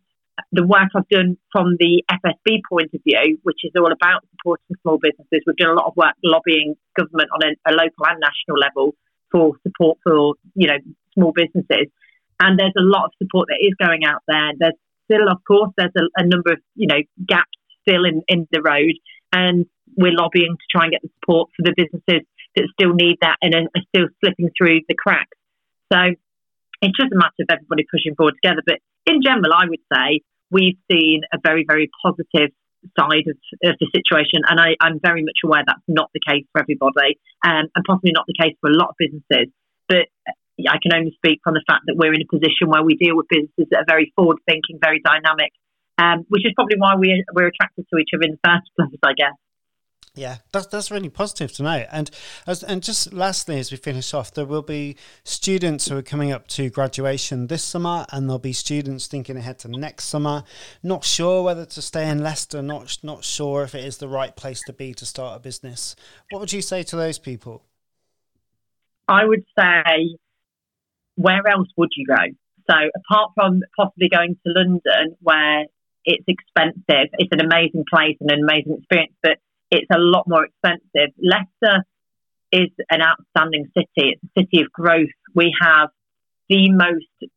the 0.51 0.65
work 0.65 0.89
I've 0.95 1.07
done 1.09 1.37
from 1.51 1.77
the 1.79 2.03
FSB 2.09 2.61
point 2.69 2.89
of 2.93 3.01
view, 3.05 3.37
which 3.43 3.59
is 3.63 3.71
all 3.77 3.91
about 3.91 4.25
supporting 4.31 4.75
small 4.81 4.97
businesses. 4.97 5.41
We've 5.45 5.55
done 5.55 5.71
a 5.71 5.79
lot 5.79 5.87
of 5.87 5.95
work 5.95 6.15
lobbying 6.23 6.75
government 6.97 7.29
on 7.33 7.41
a, 7.43 7.69
a 7.69 7.73
local 7.73 8.05
and 8.07 8.19
national 8.19 8.57
level 8.59 8.95
for 9.31 9.53
support 9.63 9.97
for 10.03 10.35
you 10.55 10.67
know 10.67 10.77
small 11.13 11.33
businesses, 11.33 11.87
and 12.39 12.59
there's 12.59 12.73
a 12.77 12.83
lot 12.83 13.05
of 13.05 13.11
support 13.21 13.47
that 13.49 13.61
is 13.61 13.73
going 13.79 14.05
out 14.05 14.21
there. 14.27 14.51
There's 14.57 14.79
still, 15.05 15.29
of 15.29 15.43
course, 15.45 15.71
there's 15.77 15.93
a, 15.97 16.05
a 16.17 16.25
number 16.25 16.53
of 16.53 16.59
you 16.75 16.87
know 16.87 17.01
gaps 17.27 17.57
still 17.81 18.05
in, 18.05 18.21
in 18.27 18.47
the 18.51 18.61
road, 18.61 18.93
and 19.31 19.65
we're 19.97 20.13
lobbying 20.13 20.55
to 20.57 20.65
try 20.71 20.85
and 20.85 20.91
get 20.91 21.01
the 21.01 21.09
support 21.21 21.49
for 21.55 21.63
the 21.63 21.73
businesses 21.75 22.25
that 22.55 22.69
still 22.73 22.93
need 22.93 23.17
that 23.21 23.37
and 23.41 23.53
are, 23.53 23.67
are 23.75 23.85
still 23.95 24.07
slipping 24.23 24.49
through 24.57 24.81
the 24.87 24.95
cracks. 24.95 25.37
So 25.91 26.15
it's 26.83 26.97
just 26.99 27.11
a 27.11 27.17
matter 27.17 27.41
of 27.41 27.49
everybody 27.49 27.87
pushing 27.89 28.15
forward 28.15 28.35
together. 28.43 28.61
But 28.65 28.83
in 29.07 29.23
general, 29.23 29.55
I 29.55 29.65
would 29.67 29.83
say 29.87 30.21
we've 30.51 30.77
seen 30.91 31.23
a 31.31 31.39
very, 31.39 31.65
very 31.67 31.89
positive 32.03 32.51
side 32.99 33.25
of, 33.31 33.37
of 33.63 33.75
the 33.79 33.87
situation. 33.95 34.43
And 34.43 34.59
I, 34.59 34.75
am 34.83 34.99
very 34.99 35.23
much 35.23 35.39
aware 35.43 35.63
that's 35.65 35.87
not 35.87 36.11
the 36.13 36.19
case 36.19 36.43
for 36.51 36.59
everybody 36.59 37.19
um, 37.45 37.71
and 37.71 37.81
possibly 37.87 38.11
not 38.11 38.27
the 38.27 38.35
case 38.35 38.55
for 38.59 38.69
a 38.69 38.75
lot 38.75 38.91
of 38.91 38.95
businesses. 38.99 39.47
But 39.87 40.11
I 40.59 40.77
can 40.83 40.93
only 40.93 41.15
speak 41.15 41.39
from 41.43 41.55
the 41.55 41.63
fact 41.65 41.87
that 41.87 41.95
we're 41.95 42.13
in 42.13 42.21
a 42.21 42.29
position 42.29 42.67
where 42.67 42.83
we 42.83 42.95
deal 42.95 43.15
with 43.15 43.31
businesses 43.31 43.71
that 43.71 43.87
are 43.87 43.89
very 43.89 44.11
forward 44.15 44.37
thinking, 44.45 44.77
very 44.83 45.01
dynamic, 45.01 45.55
um, 45.97 46.27
which 46.29 46.45
is 46.45 46.53
probably 46.55 46.77
why 46.77 46.95
we, 46.99 47.23
we're 47.33 47.47
attracted 47.47 47.87
to 47.89 47.95
each 47.97 48.11
other 48.13 48.27
in 48.27 48.37
the 48.37 48.43
first 48.43 48.67
place, 48.75 48.99
I 49.03 49.15
guess. 49.15 49.37
Yeah, 50.15 50.37
that's 50.51 50.67
that's 50.67 50.91
really 50.91 51.09
positive 51.09 51.51
to 51.53 51.63
know. 51.63 51.85
And 51.91 52.11
as, 52.45 52.61
and 52.61 52.83
just 52.83 53.11
lastly, 53.13 53.57
as 53.57 53.71
we 53.71 53.77
finish 53.77 54.13
off, 54.13 54.31
there 54.31 54.45
will 54.45 54.61
be 54.61 54.95
students 55.23 55.87
who 55.87 55.97
are 55.97 56.03
coming 56.03 56.31
up 56.31 56.47
to 56.49 56.69
graduation 56.69 57.47
this 57.47 57.63
summer, 57.63 58.05
and 58.11 58.29
there'll 58.29 58.37
be 58.37 58.53
students 58.53 59.07
thinking 59.07 59.37
ahead 59.37 59.57
to 59.59 59.69
next 59.69 60.05
summer, 60.05 60.43
not 60.83 61.03
sure 61.03 61.41
whether 61.41 61.65
to 61.65 61.81
stay 61.81 62.07
in 62.07 62.21
Leicester, 62.21 62.61
not 62.61 62.99
not 63.01 63.23
sure 63.23 63.63
if 63.63 63.73
it 63.73 63.83
is 63.83 63.97
the 63.97 64.07
right 64.07 64.35
place 64.35 64.61
to 64.67 64.73
be 64.73 64.93
to 64.93 65.05
start 65.05 65.37
a 65.37 65.39
business. 65.39 65.95
What 66.29 66.41
would 66.41 66.53
you 66.53 66.61
say 66.61 66.83
to 66.83 66.95
those 66.95 67.17
people? 67.17 67.63
I 69.07 69.25
would 69.25 69.45
say, 69.57 70.15
where 71.15 71.41
else 71.47 71.69
would 71.75 71.89
you 71.95 72.05
go? 72.05 72.23
So 72.69 72.75
apart 72.95 73.31
from 73.33 73.61
possibly 73.75 74.09
going 74.09 74.37
to 74.45 74.53
London, 74.53 75.17
where 75.21 75.65
it's 76.05 76.23
expensive, 76.27 77.09
it's 77.17 77.31
an 77.31 77.41
amazing 77.41 77.83
place 77.91 78.17
and 78.19 78.29
an 78.29 78.41
amazing 78.47 78.77
experience, 78.77 79.13
but 79.23 79.39
it's 79.73 79.89
a 79.91 79.99
lot 79.99 80.25
more 80.27 80.45
expensive. 80.45 81.13
Leicester 81.21 81.83
is 82.51 82.69
an 82.89 83.01
outstanding 83.01 83.65
city. 83.75 84.13
It's 84.13 84.23
a 84.23 84.41
city 84.41 84.61
of 84.61 84.71
growth. 84.71 85.09
We 85.33 85.51
have 85.61 85.89
the 86.49 86.71
most 86.71 87.31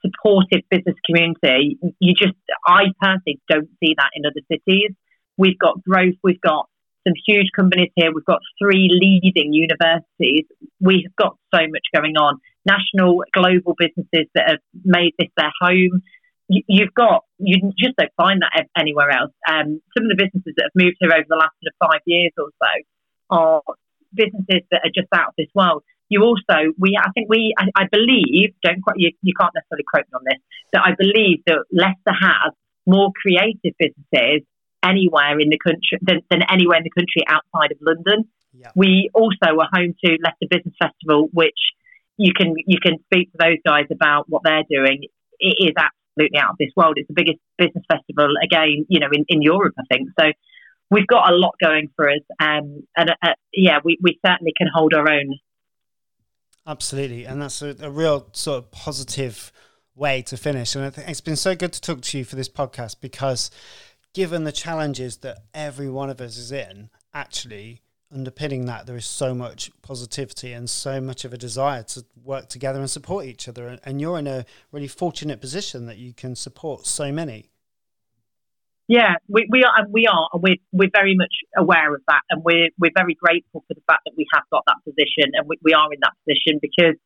supportive 0.00 0.62
business 0.70 0.96
community. 1.04 1.78
You 2.00 2.14
just, 2.14 2.34
I 2.66 2.84
personally 3.00 3.40
don't 3.48 3.68
see 3.82 3.94
that 3.96 4.10
in 4.14 4.24
other 4.24 4.40
cities. 4.50 4.96
We've 5.36 5.58
got 5.58 5.82
growth. 5.82 6.14
We've 6.22 6.40
got 6.40 6.68
some 7.06 7.14
huge 7.26 7.48
companies 7.54 7.90
here. 7.94 8.10
We've 8.14 8.24
got 8.24 8.40
three 8.60 8.88
leading 8.90 9.52
universities. 9.52 10.46
We've 10.80 11.14
got 11.16 11.36
so 11.54 11.60
much 11.60 11.86
going 11.94 12.16
on. 12.16 12.38
National, 12.64 13.24
global 13.34 13.74
businesses 13.76 14.28
that 14.34 14.48
have 14.48 14.60
made 14.84 15.12
this 15.18 15.28
their 15.36 15.52
home 15.60 16.02
you've 16.68 16.94
got 16.94 17.24
you 17.38 17.72
just 17.78 17.96
don't 17.96 18.12
find 18.16 18.42
that 18.42 18.66
anywhere 18.78 19.10
else. 19.10 19.32
Um, 19.48 19.80
some 19.96 20.04
of 20.04 20.10
the 20.10 20.18
businesses 20.18 20.54
that 20.56 20.70
have 20.70 20.76
moved 20.76 20.96
here 21.00 21.12
over 21.12 21.26
the 21.28 21.36
last 21.36 21.54
sort 21.60 21.72
of 21.72 21.76
five 21.90 22.02
years 22.06 22.32
or 22.38 22.48
so 22.60 22.72
are 23.30 23.62
businesses 24.14 24.62
that 24.70 24.82
are 24.84 24.94
just 24.94 25.08
out 25.14 25.28
of 25.28 25.34
this 25.38 25.48
world. 25.54 25.82
You 26.08 26.22
also, 26.22 26.76
we, 26.78 26.98
I 27.00 27.10
think 27.12 27.30
we, 27.30 27.54
I, 27.56 27.64
I 27.74 27.84
believe, 27.90 28.52
don't 28.62 28.82
quite, 28.82 28.96
you, 28.98 29.12
you 29.22 29.32
can't 29.38 29.52
necessarily 29.54 29.84
quote 29.88 30.04
me 30.04 30.14
on 30.14 30.24
this, 30.28 30.40
that 30.74 30.82
I 30.84 30.92
believe 30.98 31.40
that 31.46 31.64
Leicester 31.72 32.12
has 32.12 32.52
more 32.84 33.10
creative 33.16 33.72
businesses 33.78 34.44
anywhere 34.82 35.40
in 35.40 35.48
the 35.48 35.58
country 35.58 35.96
than, 36.02 36.20
than 36.28 36.42
anywhere 36.50 36.76
in 36.76 36.84
the 36.84 36.92
country 36.92 37.24
outside 37.26 37.72
of 37.72 37.78
London. 37.80 38.28
Yeah. 38.52 38.68
We 38.76 39.08
also 39.14 39.56
are 39.56 39.68
home 39.72 39.94
to 40.04 40.18
Leicester 40.22 40.48
Business 40.50 40.74
Festival, 40.76 41.28
which 41.32 41.56
you 42.18 42.32
can 42.36 42.54
you 42.66 42.78
can 42.78 42.98
speak 43.06 43.32
to 43.32 43.38
those 43.40 43.56
guys 43.64 43.86
about 43.90 44.28
what 44.28 44.42
they're 44.44 44.68
doing. 44.68 45.04
It 45.40 45.56
is 45.58 45.72
absolutely 45.76 46.01
out 46.36 46.50
of 46.50 46.56
this 46.58 46.70
world. 46.76 46.94
It's 46.96 47.08
the 47.08 47.14
biggest 47.14 47.38
business 47.58 47.84
festival 47.90 48.34
again, 48.42 48.86
you 48.88 49.00
know, 49.00 49.08
in, 49.12 49.24
in 49.28 49.42
Europe, 49.42 49.74
I 49.78 49.82
think. 49.92 50.08
So 50.18 50.26
we've 50.90 51.06
got 51.06 51.30
a 51.30 51.34
lot 51.34 51.54
going 51.62 51.88
for 51.96 52.08
us, 52.08 52.20
um, 52.40 52.84
and 52.96 53.10
uh, 53.10 53.34
yeah, 53.52 53.78
we, 53.84 53.98
we 54.00 54.18
certainly 54.24 54.52
can 54.56 54.68
hold 54.72 54.94
our 54.94 55.08
own. 55.08 55.38
Absolutely, 56.66 57.24
and 57.24 57.42
that's 57.42 57.62
a, 57.62 57.74
a 57.80 57.90
real 57.90 58.28
sort 58.32 58.58
of 58.58 58.70
positive 58.70 59.52
way 59.94 60.22
to 60.22 60.36
finish. 60.36 60.74
And 60.74 60.84
I 60.84 60.90
think 60.90 61.08
it's 61.08 61.20
been 61.20 61.36
so 61.36 61.54
good 61.54 61.72
to 61.72 61.80
talk 61.80 62.02
to 62.02 62.18
you 62.18 62.24
for 62.24 62.36
this 62.36 62.48
podcast 62.48 62.96
because, 63.00 63.50
given 64.14 64.44
the 64.44 64.52
challenges 64.52 65.18
that 65.18 65.38
every 65.54 65.88
one 65.88 66.10
of 66.10 66.20
us 66.20 66.36
is 66.36 66.52
in, 66.52 66.90
actually 67.14 67.82
underpinning 68.12 68.66
that 68.66 68.86
there 68.86 68.96
is 68.96 69.06
so 69.06 69.34
much 69.34 69.70
positivity 69.82 70.52
and 70.52 70.68
so 70.68 71.00
much 71.00 71.24
of 71.24 71.32
a 71.32 71.38
desire 71.38 71.82
to 71.82 72.04
work 72.24 72.48
together 72.48 72.78
and 72.78 72.90
support 72.90 73.26
each 73.26 73.48
other. 73.48 73.78
And 73.84 74.00
you're 74.00 74.18
in 74.18 74.26
a 74.26 74.44
really 74.70 74.88
fortunate 74.88 75.40
position 75.40 75.86
that 75.86 75.98
you 75.98 76.12
can 76.12 76.34
support 76.34 76.86
so 76.86 77.12
many. 77.12 77.50
Yeah 78.88 79.14
we, 79.28 79.46
we 79.50 79.64
are 79.64 79.86
we 79.88 80.06
are 80.06 80.28
we're, 80.34 80.56
we're 80.72 80.90
very 80.92 81.16
much 81.16 81.32
aware 81.56 81.94
of 81.94 82.02
that. 82.08 82.22
And 82.30 82.42
we're, 82.44 82.68
we're 82.78 82.90
very 82.94 83.14
grateful 83.14 83.64
for 83.66 83.74
the 83.74 83.82
fact 83.86 84.02
that 84.04 84.12
we 84.16 84.26
have 84.34 84.44
got 84.50 84.64
that 84.66 84.82
position 84.84 85.32
and 85.34 85.48
we, 85.48 85.56
we 85.62 85.72
are 85.72 85.92
in 85.92 86.00
that 86.02 86.12
position 86.26 86.58
because 86.60 86.96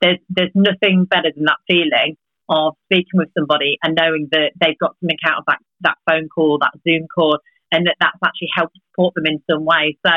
there's 0.00 0.18
there's 0.28 0.52
nothing 0.54 1.04
better 1.04 1.30
than 1.34 1.44
that 1.44 1.58
feeling 1.66 2.16
of 2.48 2.74
speaking 2.86 3.14
with 3.20 3.28
somebody 3.36 3.76
and 3.82 3.94
knowing 3.94 4.28
that 4.32 4.52
they've 4.58 4.78
got 4.78 4.96
something 5.00 5.18
out 5.26 5.38
of 5.38 5.44
that, 5.46 5.58
that 5.82 5.98
phone 6.08 6.28
call 6.28 6.58
that 6.58 6.72
zoom 6.82 7.06
call 7.14 7.38
and 7.70 7.86
that 7.86 7.96
that's 8.00 8.18
actually 8.24 8.48
helped 8.54 8.78
support 8.90 9.14
them 9.14 9.26
in 9.26 9.42
some 9.50 9.64
way. 9.64 9.98
So 10.06 10.12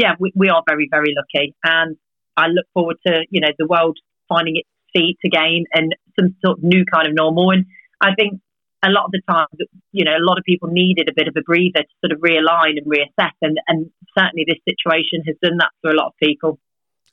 yeah, 0.00 0.14
we, 0.18 0.32
we 0.34 0.48
are 0.48 0.62
very, 0.66 0.88
very 0.90 1.14
lucky. 1.14 1.54
And 1.62 1.96
I 2.36 2.46
look 2.46 2.66
forward 2.72 2.96
to, 3.06 3.20
you 3.28 3.40
know, 3.40 3.52
the 3.58 3.66
world 3.66 3.98
finding 4.28 4.56
its 4.56 4.68
feet 4.94 5.18
again 5.24 5.64
and 5.74 5.94
some 6.18 6.34
sort 6.44 6.58
of 6.58 6.64
new 6.64 6.84
kind 6.90 7.06
of 7.06 7.14
normal. 7.14 7.50
And 7.50 7.66
I 8.00 8.14
think 8.18 8.40
a 8.82 8.88
lot 8.88 9.04
of 9.04 9.10
the 9.12 9.20
time, 9.30 9.46
you 9.92 10.04
know, 10.04 10.16
a 10.16 10.24
lot 10.24 10.38
of 10.38 10.44
people 10.44 10.70
needed 10.70 11.10
a 11.10 11.12
bit 11.14 11.28
of 11.28 11.34
a 11.36 11.42
breather 11.42 11.82
to 11.82 11.94
sort 12.02 12.12
of 12.12 12.18
realign 12.20 12.78
and 12.78 12.86
reassess. 12.86 13.36
And, 13.42 13.58
and 13.68 13.90
certainly 14.18 14.46
this 14.48 14.58
situation 14.66 15.22
has 15.26 15.36
done 15.42 15.58
that 15.58 15.70
for 15.82 15.90
a 15.90 15.94
lot 15.94 16.06
of 16.06 16.12
people. 16.22 16.58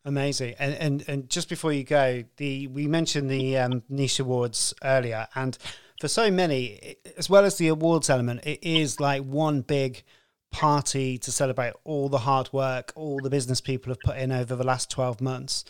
Amazing. 0.06 0.56
And, 0.58 0.74
and 0.76 1.04
and 1.10 1.30
just 1.30 1.50
before 1.50 1.74
you 1.74 1.84
go, 1.84 2.24
the 2.38 2.68
we 2.68 2.88
mentioned 2.88 3.30
the 3.30 3.58
um, 3.58 3.84
niche 3.90 4.22
awards 4.22 4.74
earlier, 4.82 5.28
and 5.36 5.58
for 6.00 6.08
so 6.08 6.32
many, 6.32 6.96
as 7.18 7.30
well 7.30 7.44
as 7.44 7.58
the 7.58 7.68
awards 7.68 8.10
element, 8.10 8.46
it 8.46 8.60
is 8.62 9.02
like 9.02 9.24
one 9.24 9.60
big 9.60 10.04
party 10.52 11.18
to 11.20 11.32
celebrate 11.32 11.74
all 11.84 12.10
the 12.10 12.20
hard 12.20 12.52
work 12.52 12.92
all 12.96 13.20
the 13.22 13.30
business 13.30 13.62
people 13.62 13.92
have 13.92 14.00
put 14.00 14.18
in 14.18 14.32
over 14.32 14.56
the 14.56 14.66
last 14.66 14.90
12 14.90 15.22
months. 15.22 15.66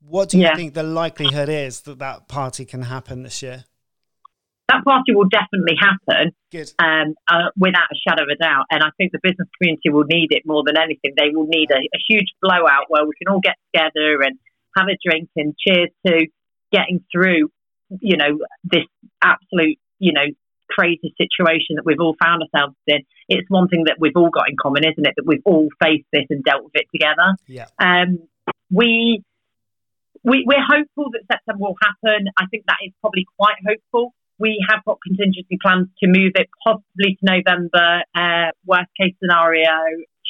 What 0.00 0.30
do 0.30 0.38
you 0.38 0.44
yeah. 0.44 0.56
think 0.56 0.74
the 0.74 0.82
likelihood 0.82 1.48
is 1.48 1.82
that 1.82 1.98
that 1.98 2.28
party 2.28 2.64
can 2.64 2.82
happen 2.82 3.22
this 3.22 3.42
year? 3.42 3.64
That 4.68 4.84
party 4.84 5.14
will 5.14 5.28
definitely 5.28 5.76
happen 5.80 6.32
um, 6.78 7.14
uh, 7.26 7.48
without 7.56 7.88
a 7.90 7.96
shadow 8.06 8.22
of 8.22 8.28
a 8.28 8.36
doubt. 8.36 8.66
And 8.70 8.82
I 8.82 8.90
think 8.98 9.12
the 9.12 9.18
business 9.22 9.48
community 9.60 9.88
will 9.88 10.04
need 10.04 10.28
it 10.30 10.42
more 10.44 10.62
than 10.64 10.76
anything. 10.76 11.14
They 11.16 11.30
will 11.32 11.46
need 11.46 11.70
a, 11.70 11.78
a 11.78 12.00
huge 12.08 12.28
blowout 12.42 12.84
where 12.88 13.04
we 13.04 13.12
can 13.16 13.32
all 13.32 13.40
get 13.40 13.56
together 13.72 14.20
and 14.22 14.38
have 14.76 14.88
a 14.88 14.96
drink 15.02 15.30
and 15.36 15.54
cheers 15.56 15.88
to 16.06 16.26
getting 16.70 17.02
through, 17.10 17.50
you 18.00 18.16
know, 18.16 18.38
this 18.62 18.84
absolute, 19.22 19.78
you 19.98 20.12
know, 20.12 20.26
crazy 20.70 21.14
situation 21.16 21.76
that 21.76 21.84
we've 21.84 22.00
all 22.00 22.16
found 22.22 22.42
ourselves 22.42 22.76
in, 22.86 23.00
it's 23.28 23.48
one 23.48 23.68
thing 23.68 23.84
that 23.86 23.96
we've 23.98 24.16
all 24.16 24.30
got 24.30 24.48
in 24.48 24.56
common, 24.60 24.84
isn't 24.84 25.06
it? 25.06 25.14
That 25.16 25.26
we've 25.26 25.42
all 25.44 25.68
faced 25.82 26.06
this 26.12 26.24
and 26.30 26.42
dealt 26.44 26.64
with 26.64 26.74
it 26.74 26.86
together. 26.92 27.36
Yeah. 27.46 27.66
Um, 27.78 28.20
we, 28.70 29.22
we, 30.22 30.44
we're 30.46 30.64
hopeful 30.66 31.10
that 31.12 31.22
September 31.30 31.60
will 31.60 31.76
happen. 31.82 32.28
I 32.38 32.46
think 32.50 32.64
that 32.66 32.78
is 32.84 32.92
probably 33.00 33.26
quite 33.38 33.56
hopeful. 33.66 34.14
we 34.38 34.64
have 34.70 34.84
got 34.84 34.98
contingency 35.02 35.58
plans 35.60 35.88
to 36.02 36.08
move 36.08 36.32
it 36.36 36.48
possibly 36.64 37.18
to 37.18 37.22
November, 37.22 38.02
uh, 38.14 38.52
worst 38.64 38.90
case 38.98 39.14
scenario, 39.20 39.72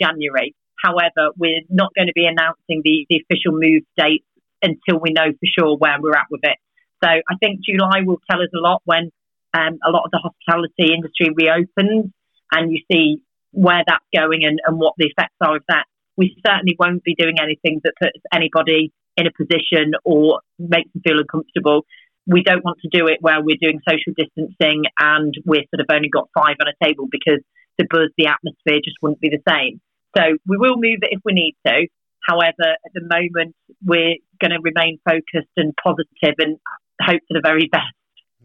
January. 0.01 0.55
However, 0.83 1.33
we're 1.37 1.63
not 1.69 1.93
going 1.95 2.07
to 2.07 2.15
be 2.15 2.27
announcing 2.27 2.83
the, 2.85 3.07
the 3.11 3.23
official 3.23 3.53
move 3.53 3.83
date 3.97 4.25
until 4.63 5.01
we 5.01 5.13
know 5.13 5.31
for 5.33 5.49
sure 5.59 5.77
where 5.77 5.97
we're 6.01 6.17
at 6.17 6.27
with 6.31 6.41
it. 6.45 6.57
So 7.03 7.09
I 7.09 7.35
think 7.41 7.61
July 7.65 8.03
will 8.05 8.21
tell 8.31 8.41
us 8.41 8.49
a 8.55 8.59
lot 8.59 8.83
when 8.85 9.11
um, 9.55 9.79
a 9.87 9.91
lot 9.91 10.05
of 10.05 10.11
the 10.11 10.19
hospitality 10.19 10.95
industry 10.95 11.31
reopens 11.35 12.13
and 12.53 12.73
you 12.73 12.83
see 12.91 13.23
where 13.53 13.83
that's 13.87 14.05
going 14.15 14.45
and, 14.45 14.59
and 14.67 14.79
what 14.79 14.95
the 14.99 15.07
effects 15.07 15.37
are 15.41 15.57
of 15.57 15.63
that. 15.69 15.85
We 16.17 16.37
certainly 16.45 16.77
won't 16.79 17.05
be 17.05 17.15
doing 17.15 17.37
anything 17.41 17.81
that 17.85 17.95
puts 18.01 18.19
anybody 18.33 18.93
in 19.17 19.27
a 19.27 19.33
position 19.33 19.93
or 20.05 20.41
makes 20.59 20.91
them 20.93 21.03
feel 21.07 21.19
uncomfortable. 21.19 21.87
We 22.27 22.43
don't 22.43 22.65
want 22.65 22.79
to 22.83 22.89
do 22.93 23.07
it 23.07 23.19
where 23.21 23.41
we're 23.43 23.61
doing 23.61 23.81
social 23.89 24.13
distancing 24.17 24.85
and 24.99 25.35
we're 25.47 25.65
sort 25.75 25.81
of 25.81 25.87
only 25.91 26.09
got 26.09 26.29
five 26.37 26.57
on 26.61 26.69
a 26.69 26.85
table 26.85 27.07
because 27.11 27.41
the 27.79 27.87
buzz, 27.89 28.11
the 28.19 28.27
atmosphere 28.27 28.81
just 28.85 28.97
wouldn't 29.01 29.21
be 29.21 29.31
the 29.31 29.43
same. 29.49 29.81
So 30.17 30.23
we 30.47 30.57
will 30.57 30.77
move 30.77 30.99
it 31.03 31.11
if 31.13 31.21
we 31.25 31.33
need 31.33 31.57
to. 31.67 31.87
However, 32.27 32.77
at 32.85 32.93
the 32.93 33.03
moment, 33.03 33.55
we're 33.85 34.17
going 34.41 34.51
to 34.51 34.61
remain 34.61 34.99
focused 35.05 35.53
and 35.57 35.73
positive 35.83 36.35
and 36.39 36.59
hope 37.01 37.23
for 37.27 37.35
the 37.35 37.41
very 37.43 37.69
best. 37.71 37.95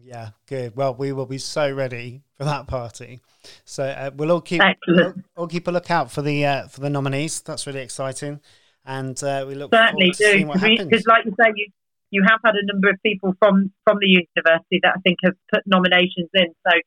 Yeah, 0.04 0.30
good. 0.46 0.76
Well, 0.76 0.94
we 0.94 1.12
will 1.12 1.24
be 1.24 1.38
so 1.38 1.72
ready 1.72 2.22
for 2.34 2.44
that 2.44 2.66
party. 2.66 3.20
So 3.64 3.84
uh, 3.84 4.10
we'll 4.14 4.32
all 4.32 4.42
keep 4.42 4.60
we'll, 4.86 5.14
we'll, 5.34 5.46
keep 5.46 5.66
a 5.66 5.70
lookout 5.70 6.10
for 6.10 6.20
the 6.20 6.44
uh, 6.44 6.68
for 6.68 6.80
the 6.80 6.90
nominees. 6.90 7.40
That's 7.40 7.66
really 7.66 7.80
exciting, 7.80 8.40
and 8.84 9.20
uh, 9.22 9.44
we 9.48 9.54
look 9.54 9.74
certainly 9.74 10.10
do 10.10 10.46
because, 10.46 11.06
like 11.06 11.24
you 11.24 11.34
say, 11.40 11.52
you 11.56 11.68
you 12.10 12.22
have 12.28 12.40
had 12.44 12.54
a 12.54 12.66
number 12.66 12.90
of 12.90 12.96
people 13.02 13.34
from 13.38 13.72
from 13.84 13.98
the 14.00 14.06
university 14.06 14.80
that 14.82 14.94
I 14.96 15.00
think 15.00 15.18
have 15.24 15.34
put 15.50 15.62
nominations 15.66 16.28
in. 16.34 16.54
So 16.68 16.78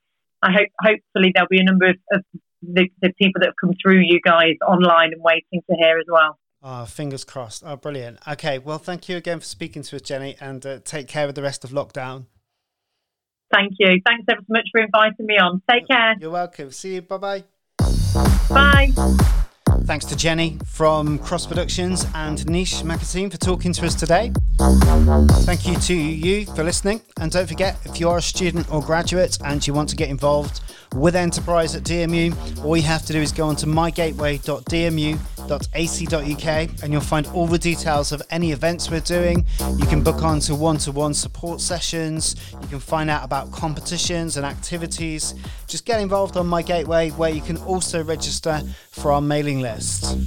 I 0.44 0.52
hope 0.52 0.70
hopefully 0.80 1.32
there'll 1.34 1.50
be 1.50 1.60
a 1.60 1.64
number 1.64 1.90
of, 1.90 1.96
of 2.12 2.22
the, 2.62 2.88
the 3.02 3.12
people 3.20 3.40
that 3.40 3.48
have 3.48 3.56
come 3.60 3.74
through 3.82 4.02
you 4.02 4.20
guys 4.24 4.54
online 4.66 5.14
and 5.14 5.22
waiting 5.24 5.62
to 5.70 5.76
hear 5.76 5.98
as 5.98 6.06
well. 6.08 6.38
Oh, 6.62 6.86
fingers 6.86 7.24
crossed. 7.24 7.64
Oh, 7.66 7.76
brilliant. 7.76 8.20
Okay, 8.28 8.60
well, 8.60 8.78
thank 8.78 9.10
you 9.10 9.18
again 9.18 9.40
for 9.40 9.46
speaking 9.46 9.84
to 9.84 9.96
us, 9.96 10.02
Jenny, 10.02 10.36
and 10.40 10.66
uh, 10.66 10.80
take 10.84 11.08
care 11.08 11.28
of 11.28 11.36
the 11.36 11.42
rest 11.42 11.64
of 11.64 11.72
lockdown. 11.72 12.26
Thank 13.54 13.74
you. 13.80 14.02
Thanks 14.06 14.26
ever 14.30 14.42
so 14.42 14.46
much 14.50 14.68
for 14.72 14.82
inviting 14.82 15.26
me 15.26 15.38
on. 15.38 15.62
Take 15.70 15.88
care. 15.88 16.16
You're 16.20 16.32
welcome. 16.32 16.72
See 16.72 16.96
you. 16.96 17.02
Bye-bye. 17.02 17.44
Bye. 18.50 18.92
Thanks 19.84 20.06
to 20.06 20.16
Jenny 20.18 20.58
from 20.66 21.18
Cross 21.20 21.48
Productions 21.48 22.06
and 22.14 22.46
Niche 22.50 22.84
Magazine 22.84 23.30
for 23.30 23.38
talking 23.38 23.72
to 23.74 23.86
us 23.86 23.96
today. 23.96 24.34
Thank 24.60 25.66
you 25.66 25.76
to 25.78 25.94
you 25.94 26.46
for 26.48 26.64
listening. 26.64 27.02
And 27.22 27.32
don't 27.32 27.48
forget, 27.48 27.78
if 27.86 28.00
you 28.00 28.10
are 28.10 28.18
a 28.18 28.22
student 28.22 28.70
or 28.72 28.82
graduate 28.82 29.38
and 29.46 29.66
you 29.66 29.74
want 29.74 29.88
to 29.90 29.96
get 29.96 30.10
involved 30.10 30.60
with 30.94 31.16
Enterprise 31.16 31.74
at 31.76 31.84
DMU, 31.84 32.66
all 32.66 32.76
you 32.76 32.84
have 32.84 33.06
to 33.06 33.14
do 33.14 33.22
is 33.22 33.32
go 33.32 33.48
onto 33.48 33.66
mygateway.dmu.ac.uk 35.48 36.84
and 36.84 36.92
you'll 36.92 37.02
find 37.02 37.28
all 37.28 37.48
the 37.48 37.58
details 37.58 38.12
of 38.12 38.22
any 38.30 38.52
events 38.52 38.90
we're 38.90 39.00
doing. 39.00 39.46
You 39.78 39.86
can 39.88 40.04
book 40.04 40.24
on 40.24 40.40
to 40.42 40.56
one 40.56 40.78
to 40.80 40.92
one 40.92 41.14
support 41.14 41.62
sessions, 41.62 42.36
you 42.62 42.68
can 42.68 42.80
find 42.80 43.10
out 43.10 43.24
about 43.24 43.52
competitions 43.52 44.38
and 44.38 44.46
activities. 44.46 45.34
Just 45.68 45.86
get 45.86 46.00
involved 46.00 46.38
on 46.38 46.48
My 46.48 46.62
Gateway, 46.62 47.10
where 47.12 47.32
you 47.32 47.42
can 47.42 47.58
also 47.58 48.04
register 48.04 48.62
for 48.92 49.12
our 49.12 49.22
mailing 49.22 49.62
list. 49.62 50.18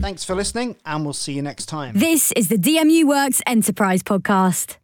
Thanks 0.00 0.24
for 0.24 0.34
listening, 0.34 0.76
and 0.84 1.04
we'll 1.04 1.12
see 1.12 1.32
you 1.32 1.42
next 1.42 1.66
time. 1.66 1.96
This 1.96 2.32
is 2.32 2.48
the 2.48 2.58
DMU 2.58 3.04
Works 3.04 3.40
Enterprise 3.46 4.02
Podcast. 4.02 4.83